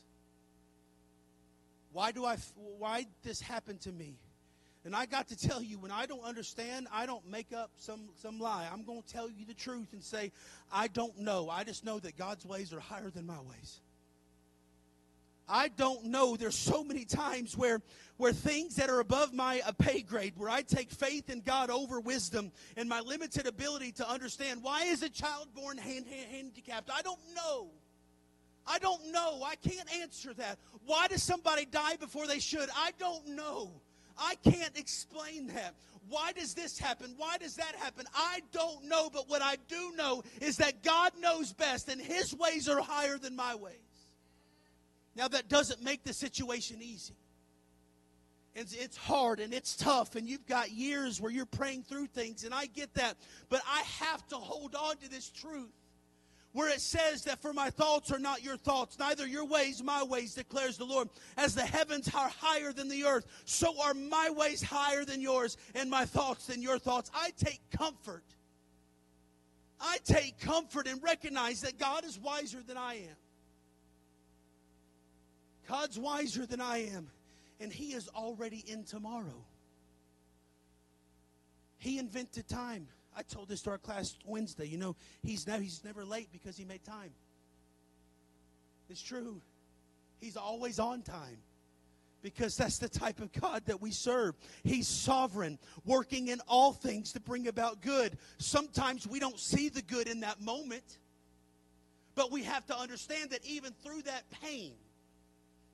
Why 1.92 2.12
do 2.12 2.26
I 2.26 2.38
why 2.56 3.06
this 3.24 3.42
happen 3.42 3.78
to 3.80 3.92
me?" 3.92 4.18
And 4.88 4.96
I 4.96 5.06
got 5.06 5.28
to 5.28 5.36
tell 5.36 5.62
you, 5.62 5.80
when 5.80 5.92
I 5.92 6.06
don't 6.06 6.24
understand, 6.24 6.88
I 6.94 7.06
don't 7.06 7.30
make 7.30 7.52
up 7.52 7.72
some, 7.76 8.08
some 8.22 8.40
lie. 8.40 8.70
I'm 8.72 8.84
going 8.84 9.02
to 9.02 9.08
tell 9.08 9.30
you 9.30 9.44
the 9.46 9.54
truth 9.54 9.92
and 9.92 10.02
say, 10.02 10.32
I 10.72 10.88
don't 10.88 11.20
know. 11.20 11.50
I 11.50 11.66
just 11.66 11.84
know 11.84 12.00
that 12.00 12.16
God's 12.16 12.46
ways 12.46 12.72
are 12.72 12.80
higher 12.80 13.10
than 13.10 13.26
my 13.26 13.42
ways. 13.42 13.82
I 15.50 15.70
don't 15.70 16.06
know. 16.06 16.38
There's 16.38 16.58
so 16.58 16.86
many 16.86 17.04
times 17.04 17.58
where, 17.58 17.82
where 18.16 18.32
things 18.32 18.76
that 18.78 18.90
are 18.90 19.02
above 19.02 19.34
my 19.34 19.62
uh, 19.66 19.74
pay 19.74 20.02
grade, 20.02 20.34
where 20.38 20.50
I 20.50 20.62
take 20.62 20.90
faith 20.90 21.30
in 21.30 21.42
God 21.42 21.70
over 21.70 22.00
wisdom 22.00 22.54
and 22.78 22.88
my 22.88 23.02
limited 23.02 23.46
ability 23.46 23.92
to 23.94 24.10
understand 24.10 24.64
why 24.64 24.84
is 24.84 25.04
a 25.04 25.10
child 25.10 25.48
born 25.54 25.78
hand, 25.78 26.06
hand, 26.08 26.32
handicapped? 26.32 26.90
I 26.94 27.02
don't 27.02 27.20
know. 27.36 27.72
I 28.68 28.80
don't 28.80 29.12
know. 29.12 29.42
I 29.46 29.56
can't 29.56 29.90
answer 30.02 30.34
that. 30.36 30.60
Why 30.86 31.08
does 31.08 31.24
somebody 31.24 31.66
die 31.66 31.96
before 31.96 32.28
they 32.28 32.40
should? 32.40 32.70
I 32.76 32.92
don't 33.00 33.30
know. 33.30 33.72
I 34.18 34.36
can't 34.44 34.78
explain 34.78 35.48
that. 35.48 35.76
Why 36.10 36.32
does 36.32 36.54
this 36.54 36.80
happen? 36.80 37.14
Why 37.18 37.38
does 37.38 37.56
that 37.56 37.76
happen? 37.76 38.06
I 38.16 38.42
don't 38.52 38.86
know, 38.86 39.10
but 39.10 39.30
what 39.30 39.42
I 39.42 39.58
do 39.68 39.94
know 39.96 40.24
is 40.42 40.58
that 40.58 40.84
God 40.84 41.12
knows 41.20 41.54
best, 41.54 41.90
and 41.90 42.02
His 42.02 42.34
ways 42.34 42.70
are 42.70 42.82
higher 42.82 43.18
than 43.18 43.36
my 43.36 43.56
ways. 43.56 43.74
Now, 45.16 45.28
that 45.28 45.50
doesn't 45.50 45.84
make 45.84 46.04
the 46.04 46.14
situation 46.14 46.78
easy. 46.82 47.16
And 48.56 48.68
it's 48.72 48.98
hard 48.98 49.40
and 49.40 49.54
it's 49.54 49.76
tough, 49.76 50.16
and 50.16 50.28
you've 50.28 50.48
got 50.48 50.72
years 50.72 51.22
where 51.22 51.32
you're 51.32 51.46
praying 51.46 51.84
through 51.84 52.08
things, 52.08 52.44
and 52.44 52.54
I 52.54 52.66
get 52.68 52.94
that. 52.96 53.18
But 53.50 53.62
I 53.68 53.82
have 53.82 54.28
to 54.30 54.36
hold 54.36 54.76
on 54.76 54.98
to 54.98 55.10
this 55.10 55.30
truth 55.30 55.72
where 56.58 56.74
it 56.74 56.82
says 56.82 57.24
that 57.24 57.40
for 57.40 57.54
my 57.54 57.70
thoughts 57.70 58.12
are 58.12 58.18
not 58.18 58.44
your 58.44 58.58
thoughts, 58.58 58.98
neither 58.98 59.28
your 59.28 59.46
ways 59.46 59.84
my 59.84 60.02
ways, 60.02 60.34
declares 60.34 60.76
the 60.76 60.86
Lord. 60.86 61.08
As 61.38 61.54
the 61.54 61.62
heavens 61.62 62.10
are 62.16 62.30
higher 62.30 62.74
than 62.74 62.90
the 62.90 63.04
earth, 63.04 63.28
so 63.46 63.80
are 63.80 63.94
my 63.94 64.32
ways 64.36 64.64
higher 64.64 65.06
than 65.06 65.22
yours, 65.22 65.56
and 65.76 65.88
my 65.88 66.04
thoughts 66.04 66.48
than 66.48 66.64
your 66.64 66.80
thoughts. 66.80 67.12
I 67.14 67.30
take 67.38 67.62
comfort. 67.70 68.24
I 69.80 70.00
take 70.04 70.40
comfort 70.40 70.88
and 70.88 71.02
recognize 71.04 71.62
that 71.62 71.78
God 71.78 72.04
is 72.04 72.18
wiser 72.18 72.64
than 72.66 72.76
I 72.76 72.96
am. 72.96 73.18
God's 75.70 76.00
wiser 76.00 76.48
than 76.48 76.60
I 76.60 76.86
am, 76.86 77.12
and 77.60 77.72
He 77.72 77.94
is 77.94 78.10
already 78.16 78.64
in 78.68 78.84
tomorrow. 78.84 79.46
He 81.78 82.00
invented 82.00 82.48
time. 82.48 82.88
I 83.18 83.24
told 83.24 83.50
this 83.50 83.64
to 83.64 83.72
our 83.72 83.80
class 83.80 84.16
Wednesday. 84.26 84.68
You 84.68 84.78
know, 84.78 84.96
he's 85.24 85.48
now 85.48 85.58
he's 85.58 85.84
never 85.84 86.06
late 86.06 86.30
because 86.32 86.56
he 86.56 86.66
made 86.66 86.84
time. 86.84 87.10
It's 88.90 89.02
true. 89.02 89.42
He's 90.22 90.38
always 90.38 90.78
on 90.78 91.02
time 91.02 91.40
because 92.22 92.56
that's 92.56 92.78
the 92.78 92.90
type 92.90 93.20
of 93.20 93.32
God 93.34 93.64
that 93.66 93.82
we 93.82 93.90
serve. 93.90 94.36
He's 94.64 94.88
sovereign, 94.88 95.58
working 95.84 96.28
in 96.28 96.40
all 96.48 96.74
things 96.74 97.12
to 97.14 97.20
bring 97.20 97.48
about 97.48 97.82
good. 97.82 98.18
Sometimes 98.38 99.08
we 99.08 99.20
don't 99.20 99.40
see 99.40 99.70
the 99.70 99.82
good 99.82 100.08
in 100.08 100.20
that 100.20 100.40
moment, 100.40 101.00
but 102.14 102.32
we 102.32 102.44
have 102.44 102.66
to 102.68 102.78
understand 102.78 103.32
that 103.32 103.44
even 103.46 103.74
through 103.84 104.04
that 104.04 104.30
pain, 104.44 104.74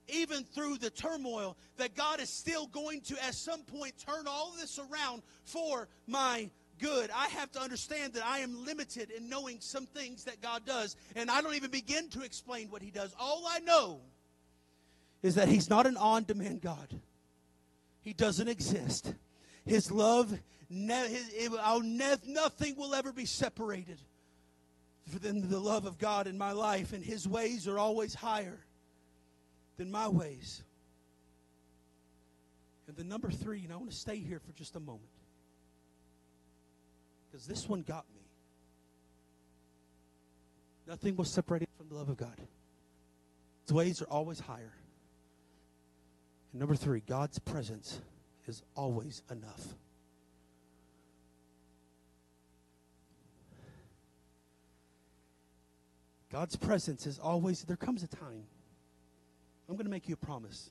even 0.07 0.43
through 0.43 0.77
the 0.77 0.89
turmoil, 0.89 1.57
that 1.77 1.95
God 1.95 2.19
is 2.19 2.29
still 2.29 2.67
going 2.67 3.01
to, 3.01 3.25
at 3.25 3.35
some 3.35 3.63
point, 3.63 3.93
turn 3.97 4.27
all 4.27 4.53
this 4.59 4.79
around 4.79 5.23
for 5.45 5.87
my 6.07 6.49
good, 6.83 7.09
I 7.15 7.27
have 7.29 7.51
to 7.53 7.61
understand 7.61 8.13
that 8.13 8.25
I 8.25 8.39
am 8.39 8.65
limited 8.65 9.09
in 9.09 9.29
knowing 9.29 9.57
some 9.61 9.85
things 9.85 10.25
that 10.25 10.41
God 10.41 10.65
does. 10.65 10.97
And 11.15 11.31
I 11.31 11.41
don't 11.41 11.55
even 11.55 11.71
begin 11.71 12.09
to 12.09 12.23
explain 12.23 12.69
what 12.69 12.81
He 12.81 12.91
does. 12.91 13.15
All 13.17 13.45
I 13.49 13.59
know 13.59 14.01
is 15.21 15.35
that 15.35 15.47
He's 15.47 15.69
not 15.69 15.87
an 15.87 15.95
on 15.95 16.25
demand 16.25 16.61
God, 16.61 16.93
He 18.01 18.13
doesn't 18.13 18.47
exist. 18.47 19.13
His 19.65 19.89
love, 19.89 20.37
ne- 20.69 21.07
his, 21.07 21.29
it, 21.33 21.51
ne- 21.83 22.33
nothing 22.33 22.75
will 22.75 22.93
ever 22.93 23.13
be 23.13 23.23
separated 23.23 23.97
from 25.09 25.49
the 25.49 25.59
love 25.59 25.85
of 25.85 25.97
God 25.97 26.27
in 26.27 26.37
my 26.37 26.51
life, 26.51 26.91
and 26.91 27.01
His 27.01 27.25
ways 27.25 27.65
are 27.65 27.79
always 27.79 28.13
higher 28.13 28.59
than 29.77 29.89
my 29.89 30.09
ways. 30.09 30.63
And 32.89 32.97
the 32.97 33.05
number 33.05 33.31
three, 33.31 33.63
and 33.63 33.71
I 33.71 33.77
want 33.77 33.89
to 33.89 33.95
stay 33.95 34.17
here 34.17 34.39
for 34.39 34.51
just 34.51 34.75
a 34.75 34.81
moment 34.81 35.12
because 37.33 37.47
this 37.47 37.67
one 37.67 37.81
got 37.81 38.05
me. 38.13 38.21
Nothing 40.87 41.15
will 41.15 41.25
separate 41.25 41.67
from 41.75 41.89
the 41.89 41.95
love 41.95 42.09
of 42.09 42.15
God. 42.15 42.37
His 43.65 43.73
ways 43.73 44.03
are 44.03 44.05
always 44.05 44.39
higher. 44.39 44.73
And 46.51 46.59
number 46.59 46.75
three, 46.75 47.01
God's 47.07 47.39
presence 47.39 47.99
is 48.45 48.61
always 48.75 49.23
enough. 49.31 49.65
God's 56.31 56.55
presence 56.55 57.07
is 57.07 57.17
always, 57.17 57.63
there 57.63 57.77
comes 57.77 58.03
a 58.03 58.07
time. 58.07 58.43
I'm 59.67 59.75
going 59.75 59.85
to 59.85 59.91
make 59.91 60.07
you 60.07 60.13
a 60.13 60.23
promise 60.23 60.69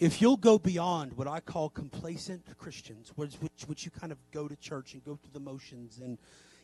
if 0.00 0.22
you'll 0.22 0.38
go 0.38 0.58
beyond 0.58 1.12
what 1.12 1.28
I 1.28 1.40
call 1.40 1.68
complacent 1.68 2.42
Christians, 2.58 3.12
which, 3.16 3.34
which, 3.34 3.52
which, 3.66 3.84
you 3.84 3.90
kind 3.90 4.10
of 4.10 4.18
go 4.32 4.48
to 4.48 4.56
church 4.56 4.94
and 4.94 5.04
go 5.04 5.18
through 5.22 5.32
the 5.34 5.40
motions, 5.40 6.00
and 6.02 6.16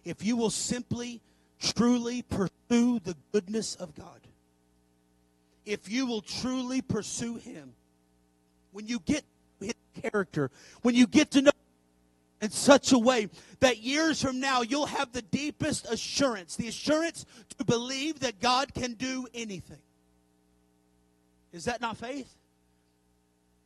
if 0.05 0.25
you 0.25 0.37
will 0.37 0.51
simply, 0.51 1.21
truly 1.61 2.23
pursue 2.23 2.99
the 2.99 3.15
goodness 3.33 3.75
of 3.75 3.95
God, 3.95 4.21
if 5.67 5.91
you 5.91 6.07
will 6.07 6.23
truly 6.23 6.81
pursue 6.81 7.37
Him, 7.37 7.75
when 8.73 8.87
you 8.87 9.01
get 9.01 9.23
His 9.61 9.75
character, 10.03 10.51
when 10.81 10.95
you 10.95 11.07
get 11.07 11.31
to 11.33 11.43
know 11.43 11.51
in 12.41 12.51
such 12.51 12.93
a 12.93 12.99
way 12.99 13.29
that 13.61 13.79
years 13.79 14.23
from 14.23 14.41
now 14.41 14.63
you'll 14.63 14.87
have 14.87 15.13
the 15.13 15.23
deepest 15.23 15.87
assurance, 15.91 16.57
the 16.57 16.69
assurance 16.69 17.27
to 17.59 17.65
believe 17.65 18.21
that 18.21 18.41
God 18.41 18.73
can 18.73 18.95
do 18.95 19.27
anything. 19.35 19.79
Is 21.53 21.65
that 21.65 21.81
not 21.81 21.99
faith? 21.99 22.35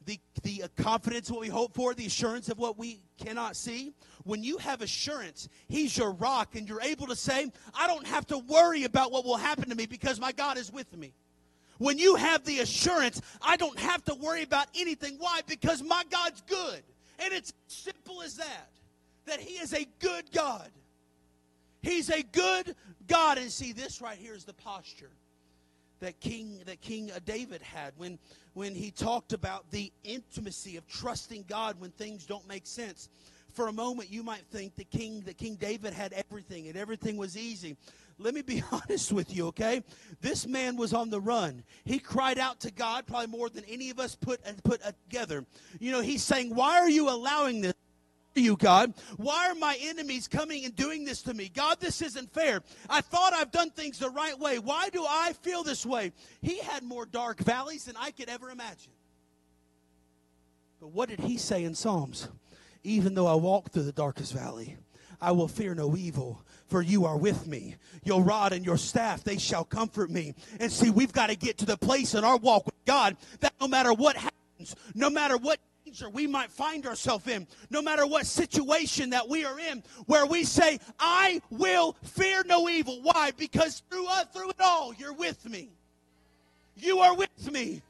The, 0.07 0.19
the 0.43 0.65
confidence 0.77 1.31
what 1.31 1.41
we 1.41 1.49
hope 1.49 1.75
for, 1.75 1.95
the 1.95 2.07
assurance 2.07 2.49
of 2.49 2.59
what 2.59 2.79
we 2.79 3.01
cannot 3.19 3.57
see. 3.57 3.93
When 4.25 4.43
you 4.43 4.59
have 4.59 4.83
assurance, 4.83 5.49
He's 5.69 5.97
your 5.97 6.13
rock, 6.13 6.55
and 6.55 6.69
you're 6.69 6.83
able 6.83 7.07
to 7.09 7.17
say, 7.17 7.51
I 7.75 7.87
don't 7.87 8.07
have 8.07 8.27
to 8.29 8.39
worry 8.39 8.85
about 8.85 9.13
what 9.13 9.25
will 9.25 9.37
happen 9.37 9.69
to 9.69 9.75
me 9.75 9.87
because 9.87 10.19
my 10.19 10.33
God 10.33 10.59
is 10.59 10.73
with 10.73 10.97
me. 10.97 11.13
When 11.79 11.99
you 11.99 12.17
have 12.17 12.45
the 12.45 12.61
assurance, 12.61 13.23
I 13.41 13.57
don't 13.57 13.79
have 13.79 14.05
to 14.05 14.15
worry 14.15 14.43
about 14.43 14.67
anything. 14.75 15.17
Why? 15.19 15.41
Because 15.47 15.83
my 15.83 16.03
God's 16.11 16.43
good. 16.43 16.83
And 17.19 17.33
it's 17.33 17.53
simple 17.69 18.23
as 18.23 18.37
that 18.37 18.69
that 19.27 19.41
He 19.41 19.55
is 19.55 19.73
a 19.73 19.87
good 19.99 20.31
God. 20.33 20.69
He's 21.83 22.11
a 22.11 22.23
good 22.23 22.75
God. 23.07 23.39
And 23.39 23.51
see, 23.51 23.73
this 23.73 24.01
right 24.01 24.19
here 24.19 24.35
is 24.35 24.45
the 24.45 24.55
posture 24.55 25.11
that 26.01 26.21
King 26.21 26.63
that 26.67 26.81
King 26.81 27.11
uh, 27.11 27.21
David 27.25 27.63
had 27.63 27.93
when 27.97 28.19
when 28.55 28.75
he 28.75 28.91
talked 28.91 29.33
about 29.33 29.71
the 29.71 29.93
intimacy 30.05 30.77
of 30.77 30.87
trusting 30.89 31.45
God 31.49 31.81
when 31.81 31.91
things 31.93 32.27
don't 32.27 32.47
make 32.49 32.67
sense. 32.67 33.09
For 33.53 33.67
a 33.67 33.73
moment, 33.73 34.11
you 34.11 34.23
might 34.23 34.47
think 34.51 34.77
that 34.77 34.91
King 34.91 35.23
that 35.23 35.39
King 35.39 35.57
David 35.57 35.93
had 35.93 36.13
everything 36.13 36.69
and 36.69 36.77
everything 36.77 37.17
was 37.17 37.37
easy. 37.37 37.77
Let 38.19 38.35
me 38.35 38.43
be 38.43 38.63
honest 38.73 39.13
with 39.13 39.35
you, 39.35 39.47
okay? 39.49 39.83
This 40.21 40.47
man 40.47 40.77
was 40.77 40.93
on 40.93 41.11
the 41.11 41.21
run. 41.21 41.65
He 41.85 41.99
cried 41.99 42.39
out 42.39 42.61
to 42.61 42.71
God 42.71 43.07
probably 43.07 43.29
more 43.29 43.49
than 43.49 43.65
any 43.65 43.91
of 43.91 43.99
us 43.99 44.15
put 44.15 44.41
and 44.45 44.63
put 44.63 44.85
uh, 44.85 44.93
together. 45.09 45.45
You 45.79 45.93
know, 45.93 46.01
he's 46.01 46.23
saying, 46.23 46.55
"Why 46.55 46.79
are 46.79 46.91
you 46.91 47.09
allowing 47.09 47.61
this?" 47.63 47.75
You, 48.35 48.57
God? 48.57 48.95
Why 49.17 49.51
are 49.51 49.55
my 49.55 49.77
enemies 49.81 50.29
coming 50.29 50.65
and 50.65 50.75
doing 50.75 51.05
this 51.05 51.23
to 51.23 51.35
me? 51.35 51.51
God, 51.53 51.81
this 51.81 52.03
isn't 52.03 52.33
fair. 52.33 52.63
I 52.89 53.01
thought 53.01 53.33
I've 53.33 53.51
done 53.51 53.71
things 53.71 53.99
the 53.99 54.11
right 54.11 54.39
way. 54.39 54.59
Why 54.59 54.89
do 54.91 55.05
I 55.09 55.33
feel 55.43 55.63
this 55.63 55.85
way? 55.85 56.13
He 56.41 56.59
had 56.61 56.83
more 56.83 57.07
dark 57.07 57.41
valleys 57.41 57.85
than 57.85 57.97
I 57.97 58.11
could 58.11 58.29
ever 58.29 58.51
imagine. 58.51 58.93
But 60.81 60.89
what 60.89 61.09
did 61.09 61.21
he 61.21 61.37
say 61.37 61.65
in 61.65 61.75
Psalms? 61.75 62.29
Even 62.83 63.15
though 63.15 63.27
I 63.27 63.35
walk 63.35 63.71
through 63.71 63.83
the 63.83 63.93
darkest 63.93 64.33
valley, 64.33 64.77
I 65.21 65.33
will 65.33 65.49
fear 65.49 65.75
no 65.75 65.97
evil, 65.97 66.43
for 66.69 66.81
you 66.81 67.05
are 67.05 67.19
with 67.19 67.47
me. 67.47 67.77
Your 68.05 68.23
rod 68.23 68.55
and 68.55 68.65
your 68.65 68.79
staff, 68.79 69.23
they 69.23 69.37
shall 69.37 69.65
comfort 69.65 70.11
me. 70.11 70.35
And 70.59 70.73
see, 70.73 70.89
we've 70.89 71.13
got 71.13 71.29
to 71.29 71.37
get 71.37 71.59
to 71.59 71.67
the 71.67 71.77
place 71.77 72.15
in 72.15 72.25
our 72.25 72.39
walk 72.39 72.65
with 72.65 72.85
God 72.87 73.17
that 73.41 73.53
no 73.61 73.69
matter 73.69 73.93
what 73.93 74.17
happens, 74.17 74.75
no 74.95 75.11
matter 75.11 75.37
what 75.37 75.59
danger 75.91 76.09
we 76.09 76.27
might 76.27 76.51
find 76.51 76.87
ourselves 76.87 77.27
in, 77.27 77.47
no 77.71 77.83
matter 77.83 78.07
what 78.07 78.27
situation 78.27 79.11
that 79.11 79.29
we 79.29 79.45
are 79.45 79.59
in, 79.59 79.83
where 80.07 80.27
we 80.27 80.45
say, 80.45 80.79
I 80.99 81.43
will 81.51 81.97
fear 82.03 82.43
no 82.47 82.69
evil. 82.69 83.01
Why? 83.03 83.33
Because 83.37 83.83
through, 83.91 84.07
uh, 84.07 84.25
through 84.27 84.51
it 84.51 84.61
all, 84.61 84.95
you're 84.95 85.13
with 85.13 85.49
me. 85.49 85.71
You 86.77 87.01
are 87.01 87.17
with 87.17 87.53
me. 87.53 87.83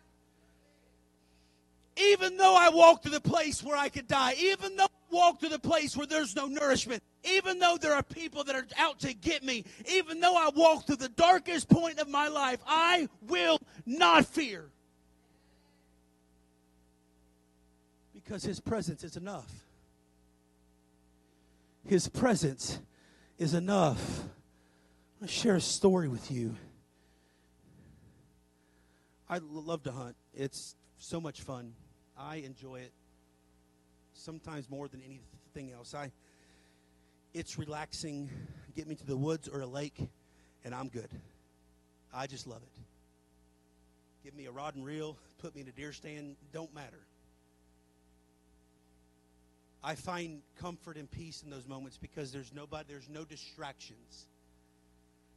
Even 1.97 2.39
though 2.39 2.57
I 2.57 2.71
walk 2.71 3.03
to 3.03 3.11
the 3.11 3.21
place 3.21 3.63
where 3.63 3.77
I 3.77 3.91
could 3.91 4.09
die, 4.09 4.35
even 4.39 4.77
though 4.77 4.85
I 4.85 5.15
walk 5.15 5.41
to 5.41 5.49
the 5.49 5.59
place 5.59 5.97
where 5.97 6.07
there's 6.07 6.35
no 6.35 6.47
nourishment, 6.47 7.03
even 7.25 7.59
though 7.59 7.77
there 7.79 7.95
are 7.95 8.03
people 8.03 8.45
that 8.45 8.57
are 8.57 8.67
out 8.79 9.01
to 9.01 9.13
get 9.13 9.45
me, 9.45 9.65
even 9.93 10.21
though 10.21 10.37
I 10.37 10.49
walk 10.55 10.87
through 10.87 10.97
the 10.97 11.11
darkest 11.11 11.69
point 11.69 11.99
of 11.99 12.09
my 12.09 12.29
life, 12.29 12.61
I 12.67 13.09
will 13.29 13.59
not 13.85 14.25
fear. 14.25 14.71
Because 18.31 18.45
his 18.45 18.61
presence 18.61 19.03
is 19.03 19.16
enough. 19.16 19.51
His 21.85 22.09
presence 22.09 22.79
is 23.38 23.55
enough. 23.55 24.23
To 25.21 25.27
share 25.27 25.57
a 25.57 25.61
story 25.61 26.07
with 26.07 26.31
you. 26.31 26.55
I 29.29 29.40
love 29.43 29.83
to 29.83 29.90
hunt. 29.90 30.14
It's 30.33 30.77
so 30.99 31.21
much 31.21 31.40
fun. 31.40 31.73
I 32.16 32.37
enjoy 32.37 32.77
it 32.77 32.93
sometimes 34.12 34.71
more 34.71 34.87
than 34.87 35.03
anything 35.03 35.73
else. 35.73 35.93
I 35.93 36.12
it's 37.35 37.59
relaxing. 37.59 38.31
Get 38.77 38.87
me 38.87 38.95
to 38.95 39.07
the 39.07 39.16
woods 39.16 39.49
or 39.49 39.61
a 39.61 39.66
lake 39.66 40.09
and 40.64 40.73
I'm 40.73 40.87
good. 40.87 41.11
I 42.14 42.29
just 42.29 42.47
love 42.47 42.62
it. 42.62 42.83
Give 44.23 44.37
me 44.37 44.47
a 44.47 44.53
rod 44.53 44.77
and 44.77 44.85
reel, 44.85 45.16
put 45.38 45.53
me 45.57 45.62
in 45.62 45.69
a 45.69 45.73
deer 45.73 45.93
stand, 45.93 46.37
don't 46.53 46.73
matter. 46.73 47.01
I 49.83 49.95
find 49.95 50.43
comfort 50.61 50.97
and 50.97 51.11
peace 51.11 51.43
in 51.43 51.51
those 51.51 51.66
moments 51.66 51.97
because 51.97 52.33
there's 52.33 52.53
nobody, 52.53 52.85
there's 52.88 53.09
no 53.09 53.25
distractions. 53.25 54.27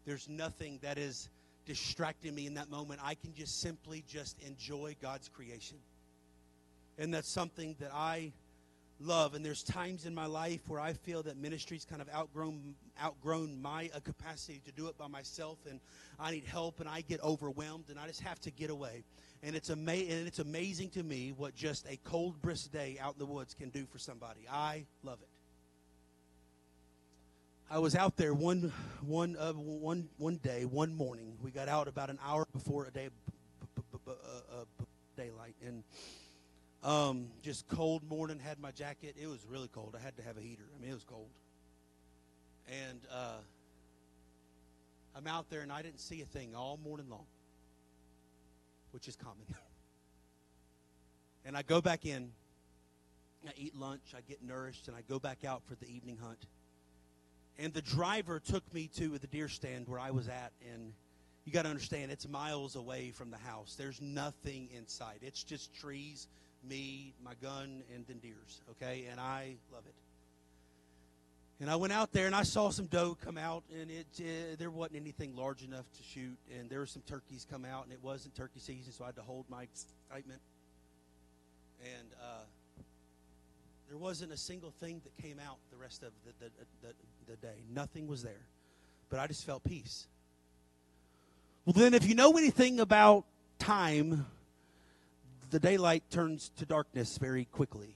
There's 0.06 0.28
nothing 0.28 0.80
that 0.82 0.98
is 0.98 1.30
distracting 1.66 2.36
me 2.36 2.46
in 2.46 2.56
that 2.56 2.70
moment. 2.70 3.00
I 3.04 3.16
can 3.16 3.34
just 3.34 3.62
simply 3.62 4.04
just 4.08 4.38
enjoy 4.42 4.96
God's 5.02 5.30
creation. 5.30 5.78
And 6.98 7.14
that's 7.14 7.30
something 7.30 7.76
that 7.80 7.92
I 7.94 8.34
love. 9.00 9.34
And 9.34 9.46
there's 9.46 9.64
times 9.64 10.06
in 10.06 10.14
my 10.14 10.26
life 10.26 10.62
where 10.68 10.80
I 10.80 10.94
feel 10.94 11.24
that 11.24 11.38
ministry's 11.38 11.86
kind 11.86 12.02
of 12.02 12.10
outgrown 12.10 12.76
outgrown 13.04 13.62
my 13.62 13.90
uh, 13.96 14.00
capacity 14.00 14.62
to 14.66 14.72
do 14.72 14.88
it 14.88 14.98
by 14.98 15.08
myself, 15.08 15.58
and 15.70 15.80
I 16.20 16.32
need 16.32 16.44
help, 16.46 16.80
and 16.80 16.88
I 16.88 17.02
get 17.02 17.22
overwhelmed, 17.24 17.86
and 17.90 18.00
I 18.00 18.08
just 18.08 18.22
have 18.22 18.40
to 18.42 18.52
get 18.52 18.70
away. 18.70 19.04
And 19.46 19.56
it's 19.58 19.70
ama- 19.70 19.92
and 19.92 20.26
it's 20.26 20.40
amazing 20.40 20.90
to 20.92 21.04
me 21.04 21.34
what 21.36 21.54
just 21.54 21.86
a 21.90 21.98
cold, 22.06 22.42
brisk 22.42 22.72
day 22.72 22.98
out 23.02 23.14
in 23.14 23.20
the 23.20 23.26
woods 23.26 23.54
can 23.54 23.70
do 23.70 23.86
for 23.86 24.00
somebody. 24.00 24.48
I 24.50 24.86
love 25.04 25.20
it. 25.22 25.28
I 27.70 27.80
was 27.80 27.96
out 27.96 28.16
there 28.16 28.34
one 28.34 28.72
one 29.02 29.36
uh, 29.38 29.52
one 29.54 30.08
one 30.18 30.38
day, 30.38 30.64
one 30.64 30.96
morning. 30.96 31.34
We 31.42 31.52
got 31.52 31.68
out 31.68 31.88
about 31.88 32.10
an 32.10 32.20
hour 32.26 32.48
before 32.54 32.86
a 32.86 32.92
day 32.92 33.10
b- 33.10 33.82
b- 33.92 33.98
b- 34.06 34.12
uh, 34.12 34.62
uh, 34.62 34.86
daylight, 35.18 35.56
and 35.66 35.84
um, 36.84 37.28
just 37.42 37.68
cold 37.68 38.04
morning. 38.08 38.40
Had 38.40 38.60
my 38.60 38.72
jacket. 38.72 39.16
It 39.20 39.28
was 39.28 39.46
really 39.50 39.70
cold. 39.70 39.96
I 40.00 40.04
had 40.04 40.16
to 40.18 40.24
have 40.24 40.38
a 40.38 40.42
heater. 40.42 40.64
I 40.78 40.82
mean, 40.82 40.92
it 40.92 40.94
was 40.94 41.04
cold. 41.04 41.30
And 42.68 43.02
uh, 43.12 43.40
I'm 45.16 45.28
out 45.28 45.50
there, 45.50 45.62
and 45.62 45.72
I 45.72 45.82
didn't 45.82 46.00
see 46.00 46.22
a 46.22 46.26
thing 46.26 46.56
all 46.56 46.80
morning 46.82 47.10
long, 47.10 47.26
which 48.94 49.08
is 49.08 49.16
common. 49.16 49.46
and 51.46 51.58
I 51.58 51.64
go 51.64 51.82
back 51.82 52.06
in. 52.06 52.32
I 53.46 53.52
eat 53.58 53.76
lunch. 53.76 54.14
I 54.16 54.22
get 54.22 54.42
nourished, 54.42 54.88
and 54.88 54.96
I 54.96 55.02
go 55.10 55.20
back 55.20 55.44
out 55.44 55.64
for 55.66 55.76
the 55.76 55.88
evening 55.88 56.18
hunt. 56.22 56.46
And 57.60 57.74
the 57.74 57.82
driver 57.82 58.40
took 58.40 58.64
me 58.74 58.90
to 58.96 59.18
the 59.18 59.28
deer 59.28 59.50
stand 59.50 59.88
where 59.88 60.00
I 60.00 60.12
was 60.12 60.28
at, 60.28 60.52
and 60.72 60.94
you 61.46 61.52
got 61.52 61.64
to 61.64 61.70
understand, 61.70 62.12
it's 62.12 62.28
miles 62.28 62.76
away 62.76 63.12
from 63.12 63.32
the 63.32 63.38
house. 63.38 63.76
There's 63.78 64.02
nothing 64.02 64.70
inside. 64.76 65.20
It's 65.22 65.44
just 65.44 65.74
trees 65.76 66.28
me, 66.64 67.14
my 67.24 67.34
gun, 67.42 67.84
and 67.94 68.06
then 68.08 68.20
deers. 68.20 68.62
Okay, 68.72 69.06
and 69.12 69.20
I 69.20 69.56
love 69.72 69.84
it. 69.86 69.94
And 71.64 71.72
I 71.72 71.78
went 71.78 71.94
out 71.94 72.12
there 72.12 72.26
and 72.26 72.36
I 72.36 72.44
saw 72.44 72.72
some 72.72 72.88
doe 72.88 73.16
come 73.24 73.38
out, 73.38 73.64
and 73.80 73.90
it 73.90 74.06
uh, 74.20 74.58
there 74.60 74.70
wasn't 74.70 74.98
anything 74.98 75.34
large 75.34 75.64
enough 75.64 75.86
to 75.96 76.04
shoot, 76.04 76.38
and 76.60 76.70
there 76.70 76.80
were 76.80 76.86
some 76.86 77.04
turkeys 77.08 77.48
come 77.50 77.64
out, 77.64 77.86
and 77.86 77.94
it 77.94 78.00
wasn't 78.04 78.36
turkey 78.36 78.60
season, 78.60 78.92
so 78.92 79.06
I 79.06 79.08
had 79.08 79.16
to 79.16 79.22
hold 79.22 79.46
my 79.50 79.64
excitement. 79.64 80.42
And 81.82 82.10
uh, 82.22 82.44
there 83.88 83.98
wasn't 83.98 84.34
a 84.34 84.38
single 84.38 84.72
thing 84.72 85.00
that 85.06 85.24
came 85.24 85.40
out 85.40 85.56
the 85.72 85.78
rest 85.78 86.04
of 86.04 86.12
the, 86.26 86.48
the, 86.48 86.52
the, 86.82 86.94
the 87.32 87.38
day. 87.38 87.64
Nothing 87.74 88.08
was 88.08 88.22
there, 88.22 88.46
but 89.10 89.22
I 89.22 89.28
just 89.28 89.46
felt 89.46 89.64
peace. 89.64 90.08
Well, 91.64 91.72
then, 91.72 91.94
if 91.94 92.06
you 92.06 92.14
know 92.14 92.34
anything 92.34 92.82
about 92.82 93.24
time, 93.58 94.26
the 95.50 95.60
daylight 95.60 96.04
turns 96.12 96.52
to 96.58 96.66
darkness 96.66 97.18
very 97.18 97.46
quickly. 97.46 97.96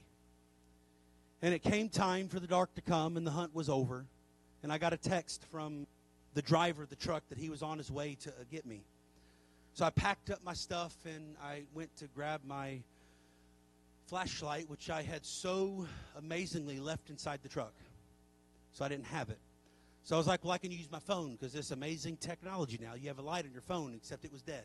And 1.40 1.54
it 1.54 1.62
came 1.62 1.88
time 1.88 2.28
for 2.28 2.40
the 2.40 2.46
dark 2.46 2.74
to 2.74 2.80
come, 2.80 3.16
and 3.16 3.26
the 3.26 3.30
hunt 3.30 3.54
was 3.54 3.68
over. 3.68 4.04
And 4.62 4.72
I 4.72 4.78
got 4.78 4.92
a 4.92 4.96
text 4.96 5.44
from 5.50 5.86
the 6.34 6.42
driver 6.42 6.82
of 6.82 6.88
the 6.88 6.96
truck 6.96 7.22
that 7.28 7.38
he 7.38 7.48
was 7.50 7.62
on 7.62 7.78
his 7.78 7.90
way 7.90 8.16
to 8.22 8.30
uh, 8.30 8.32
get 8.50 8.66
me. 8.66 8.82
So 9.74 9.84
I 9.84 9.90
packed 9.90 10.30
up 10.30 10.40
my 10.44 10.54
stuff 10.54 10.94
and 11.04 11.36
I 11.42 11.62
went 11.72 11.96
to 11.98 12.06
grab 12.08 12.40
my 12.44 12.80
flashlight, 14.06 14.68
which 14.68 14.90
I 14.90 15.02
had 15.02 15.24
so 15.24 15.86
amazingly 16.16 16.80
left 16.80 17.10
inside 17.10 17.40
the 17.42 17.48
truck. 17.48 17.74
So 18.72 18.84
I 18.84 18.88
didn't 18.88 19.06
have 19.06 19.30
it. 19.30 19.38
So 20.02 20.16
I 20.16 20.18
was 20.18 20.26
like, 20.26 20.42
well, 20.44 20.52
I 20.52 20.58
can 20.58 20.70
use 20.70 20.90
my 20.90 20.98
phone 20.98 21.32
because 21.32 21.52
this 21.52 21.70
amazing 21.70 22.16
technology 22.16 22.78
now. 22.80 22.94
You 22.94 23.08
have 23.08 23.18
a 23.18 23.22
light 23.22 23.44
on 23.44 23.52
your 23.52 23.62
phone, 23.62 23.94
except 23.94 24.24
it 24.24 24.32
was 24.32 24.42
dead. 24.42 24.64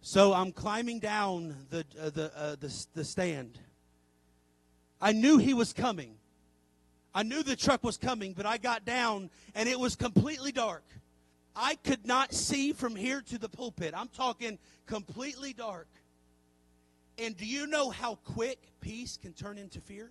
So 0.00 0.32
I'm 0.32 0.52
climbing 0.52 0.98
down 0.98 1.54
the, 1.70 1.84
uh, 2.00 2.10
the, 2.10 2.32
uh, 2.36 2.56
the, 2.58 2.86
the 2.94 3.04
stand. 3.04 3.58
I 5.04 5.12
knew 5.12 5.36
he 5.36 5.52
was 5.52 5.74
coming. 5.74 6.14
I 7.14 7.24
knew 7.24 7.42
the 7.42 7.56
truck 7.56 7.84
was 7.84 7.98
coming, 7.98 8.32
but 8.32 8.46
I 8.46 8.56
got 8.56 8.86
down 8.86 9.28
and 9.54 9.68
it 9.68 9.78
was 9.78 9.96
completely 9.96 10.50
dark. 10.50 10.82
I 11.54 11.74
could 11.74 12.06
not 12.06 12.32
see 12.32 12.72
from 12.72 12.96
here 12.96 13.20
to 13.20 13.36
the 13.36 13.50
pulpit. 13.50 13.92
I'm 13.94 14.08
talking 14.08 14.58
completely 14.86 15.52
dark. 15.52 15.88
And 17.18 17.36
do 17.36 17.44
you 17.44 17.66
know 17.66 17.90
how 17.90 18.14
quick 18.24 18.58
peace 18.80 19.18
can 19.20 19.34
turn 19.34 19.58
into 19.58 19.78
fear? 19.78 20.10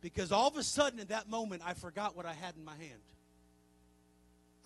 Because 0.00 0.32
all 0.32 0.48
of 0.48 0.56
a 0.56 0.64
sudden, 0.64 0.98
in 0.98 1.06
that 1.06 1.30
moment, 1.30 1.62
I 1.64 1.74
forgot 1.74 2.16
what 2.16 2.26
I 2.26 2.32
had 2.34 2.56
in 2.56 2.64
my 2.64 2.74
hand. 2.74 3.00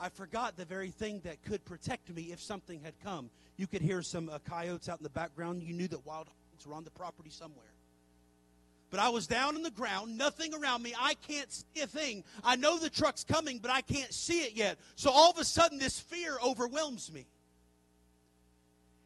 I 0.00 0.08
forgot 0.08 0.56
the 0.56 0.64
very 0.64 0.90
thing 0.90 1.20
that 1.24 1.42
could 1.42 1.66
protect 1.66 2.08
me 2.14 2.32
if 2.32 2.40
something 2.40 2.80
had 2.80 2.94
come. 3.04 3.28
You 3.58 3.66
could 3.66 3.82
hear 3.82 4.00
some 4.00 4.30
uh, 4.30 4.38
coyotes 4.48 4.88
out 4.88 5.00
in 5.00 5.04
the 5.04 5.10
background. 5.10 5.62
You 5.62 5.74
knew 5.74 5.88
that 5.88 6.06
wild 6.06 6.28
hogs 6.58 6.66
were 6.66 6.74
on 6.74 6.84
the 6.84 6.90
property 6.90 7.30
somewhere. 7.30 7.64
But 8.90 9.00
I 9.00 9.10
was 9.10 9.26
down 9.26 9.54
in 9.54 9.62
the 9.62 9.70
ground, 9.70 10.16
nothing 10.16 10.54
around 10.54 10.82
me. 10.82 10.94
I 10.98 11.14
can't 11.14 11.52
see 11.52 11.82
a 11.82 11.86
thing. 11.86 12.24
I 12.42 12.56
know 12.56 12.78
the 12.78 12.88
truck's 12.88 13.22
coming, 13.22 13.58
but 13.58 13.70
I 13.70 13.82
can't 13.82 14.12
see 14.12 14.40
it 14.40 14.54
yet. 14.54 14.78
So 14.96 15.10
all 15.10 15.30
of 15.30 15.38
a 15.38 15.44
sudden, 15.44 15.78
this 15.78 16.00
fear 16.00 16.38
overwhelms 16.42 17.12
me. 17.12 17.26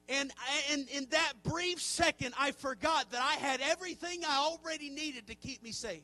And, 0.09 0.31
and 0.71 0.89
in 0.89 1.07
that 1.11 1.33
brief 1.43 1.81
second, 1.81 2.35
I 2.39 2.53
forgot 2.53 3.11
that 3.11 3.23
I 3.23 3.35
had 3.45 3.61
everything 3.61 4.21
I 4.25 4.37
already 4.37 4.89
needed 4.89 5.27
to 5.29 5.35
keep 5.35 5.63
me 5.63 5.73
safe. 5.73 6.03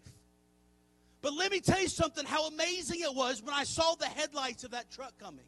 But 1.20 1.34
let 1.34 1.52
me 1.52 1.60
tell 1.60 1.80
you 1.80 1.88
something 1.88 2.24
how 2.24 2.48
amazing 2.48 3.00
it 3.00 3.14
was 3.14 3.42
when 3.42 3.54
I 3.54 3.64
saw 3.64 3.94
the 3.94 4.06
headlights 4.06 4.64
of 4.64 4.72
that 4.72 4.90
truck 4.90 5.12
coming. 5.18 5.44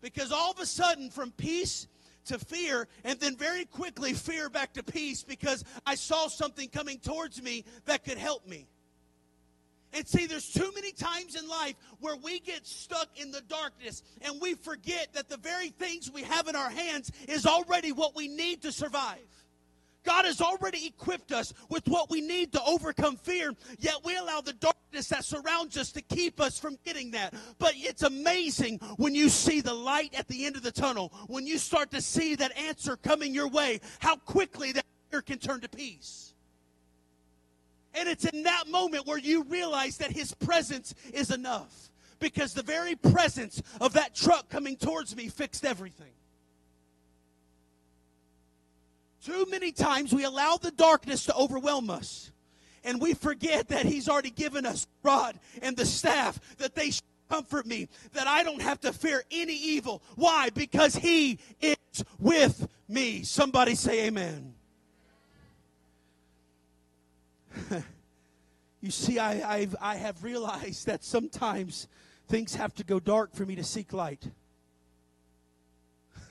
Because 0.00 0.32
all 0.32 0.50
of 0.50 0.58
a 0.58 0.66
sudden, 0.66 1.10
from 1.10 1.32
peace 1.32 1.86
to 2.26 2.38
fear, 2.38 2.88
and 3.04 3.18
then 3.20 3.36
very 3.36 3.64
quickly, 3.64 4.12
fear 4.12 4.48
back 4.48 4.74
to 4.74 4.82
peace 4.82 5.22
because 5.22 5.64
I 5.86 5.94
saw 5.94 6.28
something 6.28 6.68
coming 6.68 6.98
towards 6.98 7.42
me 7.42 7.64
that 7.86 8.04
could 8.04 8.18
help 8.18 8.46
me. 8.46 8.66
And 9.94 10.08
see, 10.08 10.26
there's 10.26 10.50
too 10.50 10.70
many 10.74 10.92
times 10.92 11.36
in 11.36 11.46
life 11.48 11.74
where 12.00 12.16
we 12.16 12.40
get 12.40 12.66
stuck 12.66 13.08
in 13.16 13.30
the 13.30 13.42
darkness 13.42 14.02
and 14.22 14.40
we 14.40 14.54
forget 14.54 15.12
that 15.12 15.28
the 15.28 15.36
very 15.36 15.68
things 15.68 16.10
we 16.10 16.22
have 16.22 16.48
in 16.48 16.56
our 16.56 16.70
hands 16.70 17.12
is 17.28 17.44
already 17.44 17.92
what 17.92 18.16
we 18.16 18.28
need 18.28 18.62
to 18.62 18.72
survive. 18.72 19.20
God 20.04 20.24
has 20.24 20.40
already 20.40 20.86
equipped 20.86 21.32
us 21.32 21.52
with 21.68 21.86
what 21.86 22.10
we 22.10 22.20
need 22.20 22.52
to 22.52 22.62
overcome 22.64 23.16
fear, 23.16 23.52
yet 23.78 23.96
we 24.04 24.16
allow 24.16 24.40
the 24.40 24.52
darkness 24.52 25.08
that 25.08 25.24
surrounds 25.24 25.76
us 25.76 25.92
to 25.92 26.02
keep 26.02 26.40
us 26.40 26.58
from 26.58 26.78
getting 26.84 27.12
that. 27.12 27.34
But 27.58 27.74
it's 27.76 28.02
amazing 28.02 28.78
when 28.96 29.14
you 29.14 29.28
see 29.28 29.60
the 29.60 29.74
light 29.74 30.14
at 30.14 30.28
the 30.28 30.44
end 30.44 30.56
of 30.56 30.62
the 30.62 30.72
tunnel, 30.72 31.12
when 31.28 31.46
you 31.46 31.58
start 31.58 31.90
to 31.92 32.00
see 32.00 32.34
that 32.36 32.56
answer 32.56 32.96
coming 32.96 33.34
your 33.34 33.48
way, 33.48 33.80
how 34.00 34.16
quickly 34.16 34.72
that 34.72 34.84
fear 35.10 35.22
can 35.22 35.38
turn 35.38 35.60
to 35.60 35.68
peace. 35.68 36.34
And 37.94 38.08
it's 38.08 38.24
in 38.24 38.44
that 38.44 38.68
moment 38.68 39.06
where 39.06 39.18
you 39.18 39.44
realize 39.44 39.98
that 39.98 40.10
His 40.10 40.34
presence 40.34 40.94
is 41.12 41.30
enough. 41.30 41.90
Because 42.18 42.54
the 42.54 42.62
very 42.62 42.94
presence 42.94 43.60
of 43.80 43.94
that 43.94 44.14
truck 44.14 44.48
coming 44.48 44.76
towards 44.76 45.14
me 45.16 45.28
fixed 45.28 45.64
everything. 45.64 46.12
Too 49.24 49.46
many 49.48 49.70
times 49.70 50.12
we 50.12 50.24
allow 50.24 50.56
the 50.56 50.72
darkness 50.72 51.24
to 51.26 51.34
overwhelm 51.36 51.90
us. 51.90 52.32
And 52.84 53.00
we 53.00 53.14
forget 53.14 53.68
that 53.68 53.86
He's 53.86 54.08
already 54.08 54.30
given 54.30 54.66
us 54.66 54.88
rod 55.02 55.38
and 55.62 55.76
the 55.76 55.86
staff 55.86 56.40
that 56.58 56.74
they 56.74 56.90
comfort 57.30 57.64
me, 57.66 57.88
that 58.14 58.26
I 58.26 58.42
don't 58.42 58.60
have 58.60 58.80
to 58.80 58.92
fear 58.92 59.22
any 59.30 59.54
evil. 59.54 60.02
Why? 60.16 60.50
Because 60.50 60.96
He 60.96 61.38
is 61.60 61.76
with 62.18 62.68
me. 62.88 63.22
Somebody 63.22 63.76
say 63.76 64.06
amen. 64.06 64.54
you 68.80 68.90
see, 68.90 69.20
I, 69.20 69.58
I've, 69.58 69.76
I 69.80 69.96
have 69.96 70.24
realized 70.24 70.86
that 70.86 71.04
sometimes 71.04 71.86
things 72.28 72.56
have 72.56 72.74
to 72.74 72.84
go 72.84 72.98
dark 72.98 73.34
for 73.34 73.46
me 73.46 73.54
to 73.54 73.64
seek 73.64 73.92
light. 73.92 74.26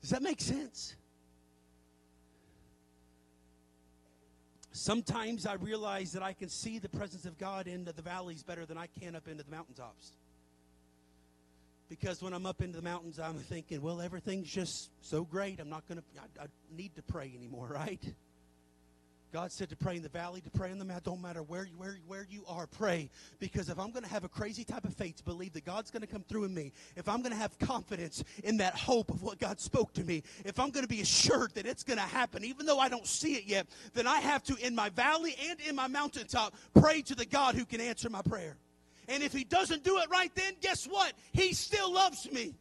Does 0.00 0.10
that 0.10 0.22
make 0.22 0.40
sense? 0.40 0.96
Sometimes 4.76 5.46
I 5.46 5.54
realize 5.54 6.12
that 6.12 6.22
I 6.22 6.34
can 6.34 6.50
see 6.50 6.78
the 6.78 6.88
presence 6.90 7.24
of 7.24 7.38
God 7.38 7.66
into 7.66 7.94
the 7.94 8.02
valleys 8.02 8.42
better 8.42 8.66
than 8.66 8.76
I 8.76 8.88
can 9.00 9.16
up 9.16 9.26
into 9.26 9.42
the 9.42 9.50
mountaintops. 9.50 10.12
Because 11.88 12.20
when 12.20 12.34
I'm 12.34 12.44
up 12.44 12.60
into 12.60 12.76
the 12.76 12.82
mountains, 12.82 13.18
I'm 13.18 13.38
thinking, 13.38 13.80
well, 13.80 14.02
everything's 14.02 14.50
just 14.52 14.90
so 15.00 15.24
great. 15.24 15.60
I'm 15.60 15.70
not 15.70 15.88
going 15.88 16.02
to, 16.02 16.42
I 16.42 16.46
need 16.76 16.94
to 16.96 17.02
pray 17.02 17.32
anymore, 17.34 17.68
right? 17.74 18.02
God 19.32 19.52
said 19.52 19.68
to 19.70 19.76
pray 19.76 19.96
in 19.96 20.02
the 20.02 20.08
valley, 20.08 20.40
to 20.40 20.50
pray 20.50 20.70
in 20.70 20.78
the 20.78 20.84
mountain. 20.84 21.12
Don't 21.12 21.22
matter 21.22 21.42
where 21.42 21.64
you, 21.64 21.76
where, 21.76 21.98
where 22.06 22.26
you 22.30 22.44
are, 22.48 22.66
pray. 22.66 23.10
Because 23.38 23.68
if 23.68 23.78
I'm 23.78 23.90
going 23.90 24.04
to 24.04 24.08
have 24.08 24.24
a 24.24 24.28
crazy 24.28 24.64
type 24.64 24.84
of 24.84 24.94
faith 24.94 25.16
to 25.16 25.24
believe 25.24 25.52
that 25.54 25.64
God's 25.64 25.90
going 25.90 26.02
to 26.02 26.06
come 26.06 26.22
through 26.22 26.44
in 26.44 26.54
me, 26.54 26.72
if 26.96 27.08
I'm 27.08 27.22
going 27.22 27.32
to 27.32 27.38
have 27.38 27.58
confidence 27.58 28.22
in 28.44 28.56
that 28.58 28.76
hope 28.76 29.10
of 29.10 29.22
what 29.22 29.38
God 29.38 29.60
spoke 29.60 29.92
to 29.94 30.04
me, 30.04 30.22
if 30.44 30.58
I'm 30.58 30.70
going 30.70 30.84
to 30.84 30.88
be 30.88 31.00
assured 31.00 31.54
that 31.54 31.66
it's 31.66 31.82
going 31.82 31.98
to 31.98 32.04
happen, 32.04 32.44
even 32.44 32.66
though 32.66 32.78
I 32.78 32.88
don't 32.88 33.06
see 33.06 33.34
it 33.34 33.44
yet, 33.44 33.66
then 33.94 34.06
I 34.06 34.20
have 34.20 34.42
to, 34.44 34.56
in 34.64 34.74
my 34.74 34.90
valley 34.90 35.34
and 35.50 35.60
in 35.60 35.74
my 35.74 35.88
mountaintop, 35.88 36.54
pray 36.74 37.02
to 37.02 37.14
the 37.14 37.26
God 37.26 37.54
who 37.54 37.64
can 37.64 37.80
answer 37.80 38.08
my 38.08 38.22
prayer. 38.22 38.56
And 39.08 39.22
if 39.22 39.32
He 39.32 39.44
doesn't 39.44 39.84
do 39.84 39.98
it 39.98 40.10
right 40.10 40.34
then, 40.34 40.54
guess 40.60 40.86
what? 40.86 41.12
He 41.32 41.52
still 41.52 41.92
loves 41.92 42.30
me. 42.30 42.54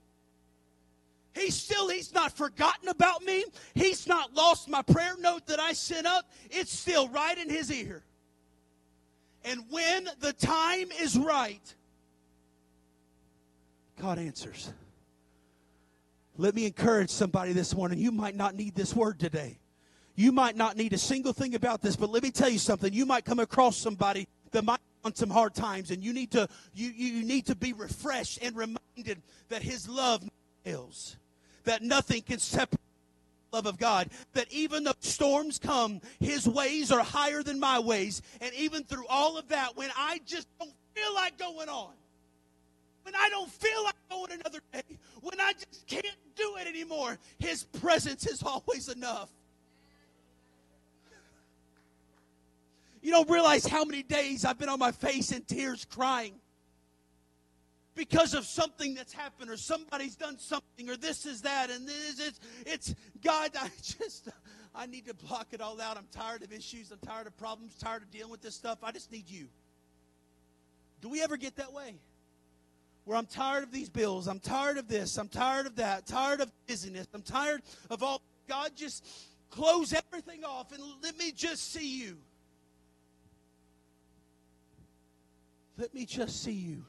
He's 1.36 1.56
still, 1.56 1.90
he's 1.90 2.14
not 2.14 2.36
forgotten 2.36 2.88
about 2.88 3.24
me. 3.24 3.44
He's 3.74 4.08
not 4.08 4.34
lost 4.34 4.70
my 4.70 4.82
prayer 4.82 5.16
note 5.20 5.46
that 5.48 5.60
I 5.60 5.74
sent 5.74 6.08
up. 6.08 6.32
It's 6.50 6.72
still 6.72 7.10
right 7.10 7.38
in 7.38 7.50
his 7.50 7.72
ear. 7.72 8.04
And 9.44 9.62
when 9.70 10.08
the 10.22 10.34
time 10.34 10.88
is 11.00 11.18
right, 11.18 11.76
God 14.02 14.18
answers. 14.18 14.72
Let 16.38 16.56
me 16.56 16.66
encourage 16.66 17.10
somebody 17.10 17.54
this 17.54 17.76
morning. 17.76 18.00
You 18.00 18.12
might 18.12 18.36
not 18.36 18.56
need 18.56 18.74
this 18.74 18.96
word 18.96 19.20
today. 19.20 19.60
You 20.16 20.32
might 20.32 20.56
not 20.56 20.78
need 20.78 20.94
a 20.94 20.98
single 20.98 21.34
thing 21.34 21.56
about 21.56 21.82
this, 21.82 21.98
but 21.98 22.10
let 22.10 22.24
me 22.24 22.32
tell 22.32 22.50
you 22.50 22.60
something. 22.60 22.94
You 22.94 23.06
might 23.06 23.26
come 23.26 23.40
across 23.40 23.76
somebody 23.76 24.28
that 24.52 24.64
might 24.64 24.80
on 25.04 25.14
some 25.14 25.30
hard 25.30 25.54
times, 25.54 25.92
and 25.92 26.04
you 26.04 26.14
need 26.14 26.32
to 26.32 26.48
you, 26.74 26.90
you 26.90 27.24
need 27.24 27.46
to 27.46 27.56
be 27.56 27.74
refreshed 27.74 28.40
and 28.42 28.56
reminded 28.56 29.22
that 29.50 29.62
his 29.62 29.88
love 29.88 30.28
fails 30.64 31.18
that 31.66 31.82
nothing 31.82 32.22
can 32.22 32.40
separate 32.40 32.80
love 33.52 33.66
of 33.66 33.78
God. 33.78 34.10
That 34.34 34.52
even 34.52 34.84
though 34.84 34.94
storms 35.00 35.60
come, 35.60 36.02
His 36.20 36.48
ways 36.48 36.92
are 36.92 37.04
higher 37.04 37.44
than 37.44 37.60
my 37.60 37.80
ways. 37.80 38.22
And 38.42 38.54
even 38.56 38.84
through 38.84 39.06
all 39.08 39.38
of 39.38 39.50
that, 39.50 39.76
when 39.76 39.90
I 39.98 40.22
just 40.26 40.48
don't 40.60 40.74
feel 40.94 41.14
like 41.14 41.38
going 41.38 41.70
on, 41.70 41.92
when 43.04 43.16
I 43.16 43.30
don't 43.30 43.52
feel 43.52 43.84
like 43.84 43.96
going 44.10 44.32
another 44.32 44.60
day, 44.74 44.98
when 45.22 45.40
I 45.40 45.54
just 45.54 45.86
can't 45.88 46.06
do 46.36 46.56
it 46.60 46.68
anymore, 46.68 47.18
His 47.40 47.64
presence 47.64 48.26
is 48.26 48.44
always 48.44 48.90
enough. 48.90 49.30
You 53.02 53.12
don't 53.12 53.30
realize 53.30 53.68
how 53.68 53.86
many 53.86 54.02
days 54.02 54.46
I've 54.46 54.58
been 54.58 54.70
on 54.70 54.80
my 54.80 54.92
face 54.92 55.32
in 55.32 55.44
tears 55.44 55.86
crying 55.86 56.34
because 57.96 58.34
of 58.34 58.46
something 58.46 58.94
that's 58.94 59.14
happened 59.14 59.50
or 59.50 59.58
somebody's 59.58 60.16
done 60.16 60.38
something 60.38 60.90
or 60.90 60.98
this 60.98 61.26
is 61.26 61.42
that 61.42 61.70
and 61.70 61.88
this 61.88 62.20
it's, 62.20 62.40
it's 62.66 62.96
God 63.24 63.52
I 63.60 63.70
just 63.82 64.30
I 64.76 64.86
need 64.86 65.06
to 65.08 65.14
block 65.14 65.48
it 65.52 65.62
all 65.62 65.80
out. 65.80 65.98
I'm 65.98 66.08
tired 66.12 66.44
of 66.44 66.52
issues, 66.52 66.92
I'm 66.92 67.00
tired 67.00 67.28
of 67.28 67.38
problems, 67.38 67.76
tired 67.78 68.04
of 68.04 68.12
dealing 68.12 68.32
with 68.32 68.42
this 68.42 68.56
stuff. 68.56 68.80
I 68.84 68.92
just 68.92 69.12
need 69.12 69.30
you. 69.30 69.48
Do 71.02 71.10
we 71.10 71.22
ever 71.24 71.38
get 71.38 71.56
that 71.56 71.72
way? 71.72 71.96
Where 73.06 73.18
I'm 73.18 73.28
tired 73.28 73.64
of 73.64 73.72
these 73.72 73.90
bills, 73.90 74.28
I'm 74.28 74.40
tired 74.40 74.78
of 74.78 74.88
this, 74.88 75.18
I'm 75.18 75.30
tired 75.30 75.68
of 75.68 75.76
that, 75.78 76.08
tired 76.08 76.42
of 76.42 76.52
busyness, 76.68 77.08
I'm 77.14 77.22
tired 77.22 77.62
of 77.90 78.04
all 78.04 78.22
God 78.48 78.72
just 78.76 79.06
close 79.50 79.94
everything 79.94 80.44
off 80.44 80.72
and 80.72 80.84
let 81.02 81.18
me 81.18 81.32
just 81.32 81.72
see 81.72 82.00
you. 82.00 82.18
Let 85.78 85.94
me 85.94 86.06
just 86.06 86.42
see 86.42 86.54
you. 86.54 86.86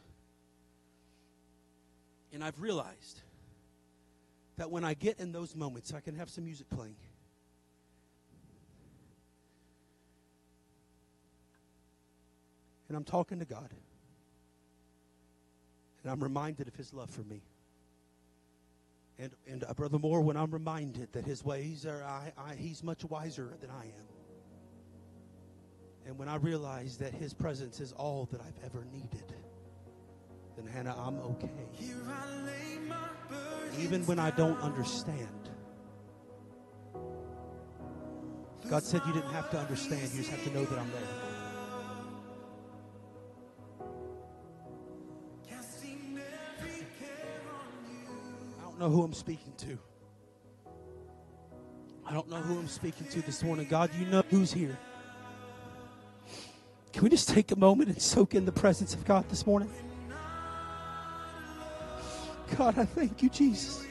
And 2.37 2.45
I've 2.45 2.61
realized 2.61 3.23
that 4.59 4.71
when 4.71 4.85
I 4.85 4.93
get 4.93 5.21
in 5.21 5.33
those 5.33 5.57
moments, 5.57 5.95
I 5.95 6.01
can 6.01 6.15
have 6.17 6.29
some 6.29 6.45
music 6.45 6.69
playing. 6.69 6.97
And 12.89 12.97
I'm 12.99 13.05
talking 13.05 13.39
to 13.39 13.47
God. 13.47 13.71
And 16.03 16.13
I'm 16.13 16.23
reminded 16.23 16.69
of 16.69 16.75
his 16.75 16.93
love 16.93 17.09
for 17.09 17.23
me. 17.23 17.41
And, 19.19 19.31
and 19.49 19.65
uh, 19.65 19.73
Brother 19.73 19.99
Moore, 19.99 20.21
when 20.21 20.37
I'm 20.37 20.51
reminded 20.51 21.15
that 21.15 21.25
his 21.25 21.43
ways 21.43 21.87
are, 21.87 22.05
I, 22.05 22.33
I, 22.37 22.55
he's 22.55 22.83
much 22.83 23.03
wiser 23.07 23.55
than 23.63 23.71
I 23.71 23.85
am. 23.85 24.07
And 26.05 26.19
when 26.19 26.29
I 26.29 26.37
realize 26.37 26.99
that 26.99 27.15
his 27.15 27.33
presence 27.33 27.81
is 27.81 27.93
all 27.93 28.29
that 28.31 28.43
I've 28.43 28.63
ever 28.63 28.85
needed 28.93 29.25
then 30.57 30.67
Hannah, 30.67 30.97
I'm 30.99 31.19
okay. 31.19 31.51
Even 33.79 34.05
when 34.07 34.19
I 34.19 34.31
don't 34.31 34.59
understand. 34.61 35.29
God 38.69 38.83
said 38.83 39.03
you 39.07 39.13
didn't 39.13 39.33
have 39.33 39.51
to 39.51 39.59
understand, 39.59 40.11
you 40.13 40.19
just 40.19 40.31
have 40.31 40.43
to 40.45 40.51
know 40.51 40.65
that 40.65 40.79
I'm 40.79 40.91
there. 40.91 41.03
I 48.59 48.63
don't 48.63 48.79
know 48.81 48.91
who 48.91 49.03
I'm 49.03 49.13
speaking 49.13 49.53
to. 49.59 49.79
I 52.05 52.13
don't 52.13 52.29
know 52.29 52.37
who 52.37 52.59
I'm 52.59 52.69
speaking 52.69 53.07
to 53.09 53.21
this 53.23 53.43
morning. 53.43 53.67
God, 53.69 53.91
you 53.99 54.07
know 54.07 54.23
who's 54.31 54.53
here. 54.53 54.79
Can 56.93 57.03
we 57.03 57.11
just 57.11 57.29
take 57.29 57.53
a 57.53 57.57
moment 57.57 57.91
and 57.91 58.01
soak 58.01 58.35
in 58.35 58.47
the 58.47 58.53
presence 58.53 58.95
of 58.95 59.05
God 59.05 59.29
this 59.29 59.47
morning? 59.47 59.71
God, 62.57 62.79
I 62.79 62.85
thank 62.85 63.23
you, 63.23 63.29
Jesus. 63.29 63.85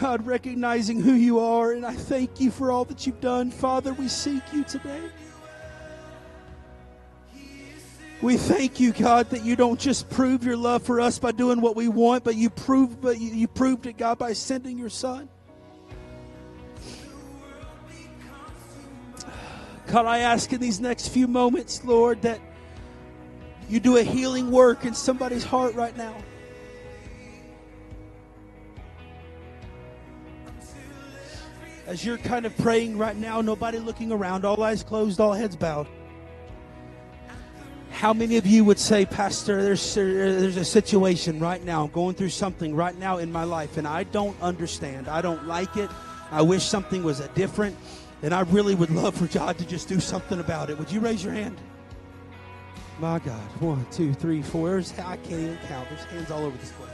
God, 0.00 0.24
recognizing 0.26 1.00
who 1.00 1.12
you 1.12 1.40
are, 1.40 1.72
and 1.72 1.84
I 1.84 1.94
thank 1.94 2.40
you 2.40 2.50
for 2.50 2.70
all 2.70 2.84
that 2.86 3.06
you've 3.06 3.20
done. 3.20 3.50
Father, 3.50 3.92
we 3.92 4.08
seek 4.08 4.42
you 4.52 4.64
today. 4.64 5.02
We 8.22 8.36
thank 8.36 8.80
you, 8.80 8.92
God, 8.92 9.30
that 9.30 9.44
you 9.44 9.56
don't 9.56 9.80
just 9.80 10.10
prove 10.10 10.44
your 10.44 10.56
love 10.56 10.82
for 10.82 11.00
us 11.00 11.18
by 11.18 11.32
doing 11.32 11.60
what 11.60 11.74
we 11.74 11.88
want, 11.88 12.22
but 12.22 12.34
you 12.34 12.50
prove, 12.50 13.00
but 13.00 13.18
you, 13.18 13.30
you 13.30 13.48
proved 13.48 13.86
it, 13.86 13.96
God, 13.96 14.18
by 14.18 14.32
sending 14.32 14.78
your 14.78 14.90
Son. 14.90 15.28
God, 19.86 20.06
I 20.06 20.18
ask 20.18 20.52
in 20.52 20.60
these 20.60 20.80
next 20.80 21.08
few 21.08 21.26
moments, 21.26 21.84
Lord, 21.84 22.22
that 22.22 22.40
you 23.70 23.78
do 23.78 23.96
a 23.98 24.02
healing 24.02 24.50
work 24.50 24.84
in 24.84 24.94
somebody's 24.94 25.44
heart 25.44 25.74
right 25.76 25.96
now. 25.96 26.14
As 31.86 32.04
you're 32.04 32.18
kind 32.18 32.46
of 32.46 32.56
praying 32.58 32.98
right 32.98 33.16
now, 33.16 33.40
nobody 33.40 33.78
looking 33.78 34.10
around, 34.10 34.44
all 34.44 34.60
eyes 34.62 34.82
closed, 34.82 35.20
all 35.20 35.32
heads 35.32 35.54
bowed. 35.56 35.86
How 37.90 38.12
many 38.12 38.38
of 38.38 38.46
you 38.46 38.64
would 38.64 38.78
say, 38.78 39.04
Pastor, 39.04 39.62
there's, 39.62 39.94
there's 39.94 40.56
a 40.56 40.64
situation 40.64 41.38
right 41.38 41.62
now, 41.62 41.84
I'm 41.84 41.90
going 41.90 42.14
through 42.14 42.30
something 42.30 42.74
right 42.74 42.96
now 42.98 43.18
in 43.18 43.30
my 43.30 43.44
life, 43.44 43.76
and 43.76 43.86
I 43.86 44.04
don't 44.04 44.40
understand. 44.40 45.06
I 45.06 45.20
don't 45.20 45.46
like 45.46 45.76
it. 45.76 45.90
I 46.30 46.42
wish 46.42 46.64
something 46.64 47.02
was 47.02 47.20
different, 47.34 47.76
and 48.22 48.32
I 48.34 48.40
really 48.42 48.74
would 48.74 48.90
love 48.90 49.16
for 49.16 49.26
God 49.26 49.58
to 49.58 49.66
just 49.66 49.88
do 49.88 50.00
something 50.00 50.40
about 50.40 50.70
it. 50.70 50.78
Would 50.78 50.90
you 50.90 51.00
raise 51.00 51.22
your 51.22 51.34
hand? 51.34 51.60
My 53.00 53.18
God. 53.18 53.40
One, 53.60 53.86
two, 53.90 54.12
three, 54.14 54.42
four. 54.42 54.78
I 54.78 54.82
can't 55.16 55.32
even 55.32 55.58
count. 55.68 55.88
There's 55.88 56.04
hands 56.04 56.30
all 56.30 56.44
over 56.44 56.56
this 56.58 56.72
place. 56.72 56.90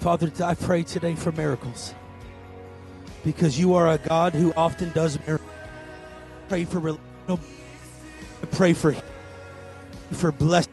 Father, 0.00 0.32
I 0.44 0.54
pray 0.54 0.82
today 0.84 1.14
for 1.16 1.32
miracles. 1.32 1.94
because 3.24 3.58
you 3.58 3.74
are 3.74 3.88
a 3.92 3.98
God 3.98 4.34
who 4.34 4.52
often 4.54 4.90
does 4.92 5.18
miracles. 5.26 5.50
Pray 6.48 6.64
for 6.64 6.78
rel- 6.80 7.00
pray 8.52 8.72
for 8.72 8.94
for 10.12 10.32
blessing 10.32 10.72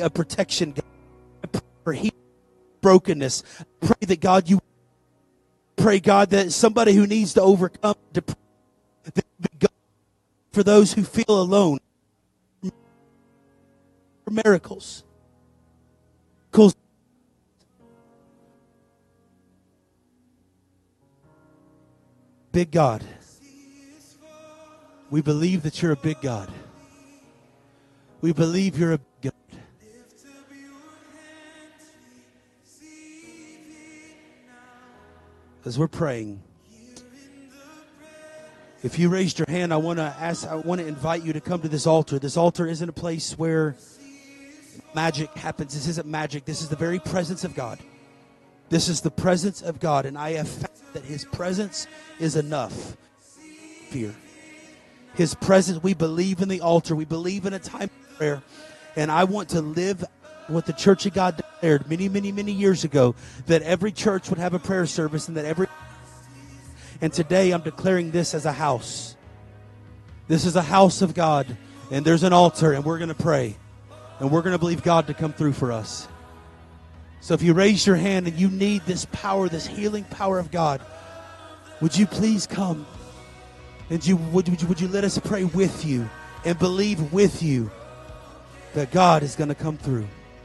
a, 0.00 0.06
a 0.06 0.10
protection 0.10 0.72
God. 0.72 0.84
I 1.42 1.46
pray 1.48 1.62
for 1.84 1.92
healing, 1.92 2.12
brokenness. 2.80 3.42
I 3.60 3.86
pray 3.86 4.06
that 4.06 4.20
God 4.20 4.48
you 4.48 4.60
pray 5.76 6.00
God 6.00 6.30
that 6.30 6.52
somebody 6.52 6.92
who 6.94 7.06
needs 7.06 7.34
to 7.34 7.42
overcome 7.42 7.96
depression 8.12 8.40
for 10.52 10.62
those 10.62 10.92
who 10.92 11.02
feel 11.02 11.40
alone 11.40 11.78
for. 12.62 12.70
Miracles. 14.30 15.04
Big 22.52 22.70
God. 22.70 23.02
We 25.10 25.22
believe 25.22 25.64
that 25.64 25.82
you're 25.82 25.90
a 25.90 25.96
big 25.96 26.20
God. 26.20 26.48
We 28.20 28.32
believe 28.32 28.78
you're 28.78 28.92
a 28.92 29.00
As 35.66 35.78
we're 35.78 35.88
praying, 35.88 36.42
if 38.82 38.98
you 38.98 39.08
raised 39.08 39.38
your 39.38 39.48
hand, 39.48 39.72
I 39.72 39.78
want 39.78 39.98
to 39.98 40.14
ask, 40.20 40.46
I 40.46 40.56
want 40.56 40.82
to 40.82 40.86
invite 40.86 41.22
you 41.22 41.32
to 41.32 41.40
come 41.40 41.62
to 41.62 41.68
this 41.68 41.86
altar. 41.86 42.18
This 42.18 42.36
altar 42.36 42.66
isn't 42.66 42.86
a 42.86 42.92
place 42.92 43.32
where 43.38 43.74
magic 44.94 45.30
happens. 45.30 45.72
This 45.72 45.88
isn't 45.88 46.06
magic. 46.06 46.44
This 46.44 46.60
is 46.60 46.68
the 46.68 46.76
very 46.76 46.98
presence 46.98 47.44
of 47.44 47.54
God. 47.54 47.78
This 48.68 48.90
is 48.90 49.00
the 49.00 49.10
presence 49.10 49.62
of 49.62 49.80
God, 49.80 50.04
and 50.04 50.18
I 50.18 50.32
have 50.32 50.48
found 50.48 50.78
that 50.92 51.04
His 51.04 51.24
presence 51.24 51.86
is 52.18 52.36
enough. 52.36 52.98
Fear. 53.88 54.14
His 55.14 55.34
presence, 55.34 55.82
we 55.82 55.94
believe 55.94 56.42
in 56.42 56.48
the 56.48 56.60
altar. 56.60 56.94
We 56.94 57.06
believe 57.06 57.46
in 57.46 57.54
a 57.54 57.58
time 57.58 57.84
of 57.84 58.16
prayer. 58.18 58.42
And 58.96 59.10
I 59.10 59.24
want 59.24 59.48
to 59.50 59.62
live 59.62 60.04
what 60.48 60.66
the 60.66 60.74
Church 60.74 61.06
of 61.06 61.14
God 61.14 61.42
declared 61.64 61.88
many, 61.88 62.10
many, 62.10 62.30
many 62.30 62.52
years 62.52 62.84
ago 62.84 63.14
that 63.46 63.62
every 63.62 63.90
church 63.90 64.28
would 64.28 64.38
have 64.38 64.52
a 64.52 64.58
prayer 64.58 64.84
service 64.84 65.28
and 65.28 65.36
that 65.38 65.46
every. 65.46 65.66
And 67.00 67.10
today 67.10 67.52
I'm 67.52 67.62
declaring 67.62 68.10
this 68.10 68.34
as 68.34 68.44
a 68.44 68.52
house. 68.52 69.16
This 70.28 70.44
is 70.44 70.56
a 70.56 70.62
house 70.62 71.00
of 71.00 71.14
God, 71.14 71.56
and 71.90 72.04
there's 72.04 72.22
an 72.22 72.34
altar, 72.34 72.72
and 72.72 72.84
we're 72.84 72.98
going 72.98 73.08
to 73.08 73.14
pray. 73.14 73.56
And 74.20 74.30
we're 74.30 74.42
going 74.42 74.52
to 74.52 74.58
believe 74.58 74.82
God 74.82 75.06
to 75.06 75.14
come 75.14 75.32
through 75.32 75.54
for 75.54 75.72
us. 75.72 76.06
So 77.22 77.32
if 77.32 77.40
you 77.40 77.54
raise 77.54 77.86
your 77.86 77.96
hand 77.96 78.26
and 78.26 78.38
you 78.38 78.50
need 78.50 78.82
this 78.82 79.06
power, 79.06 79.48
this 79.48 79.66
healing 79.66 80.04
power 80.04 80.38
of 80.38 80.50
God, 80.50 80.82
would 81.80 81.96
you 81.96 82.06
please 82.06 82.46
come? 82.46 82.86
And 83.88 84.06
you 84.06 84.16
would, 84.16 84.50
would, 84.50 84.60
you, 84.60 84.68
would 84.68 84.80
you 84.82 84.88
let 84.88 85.04
us 85.04 85.18
pray 85.18 85.44
with 85.44 85.86
you 85.86 86.10
and 86.44 86.58
believe 86.58 87.10
with 87.10 87.42
you 87.42 87.70
that 88.74 88.90
God 88.92 89.22
is 89.22 89.34
going 89.34 89.48
to 89.48 89.54
come 89.54 89.78
through? 89.78 90.06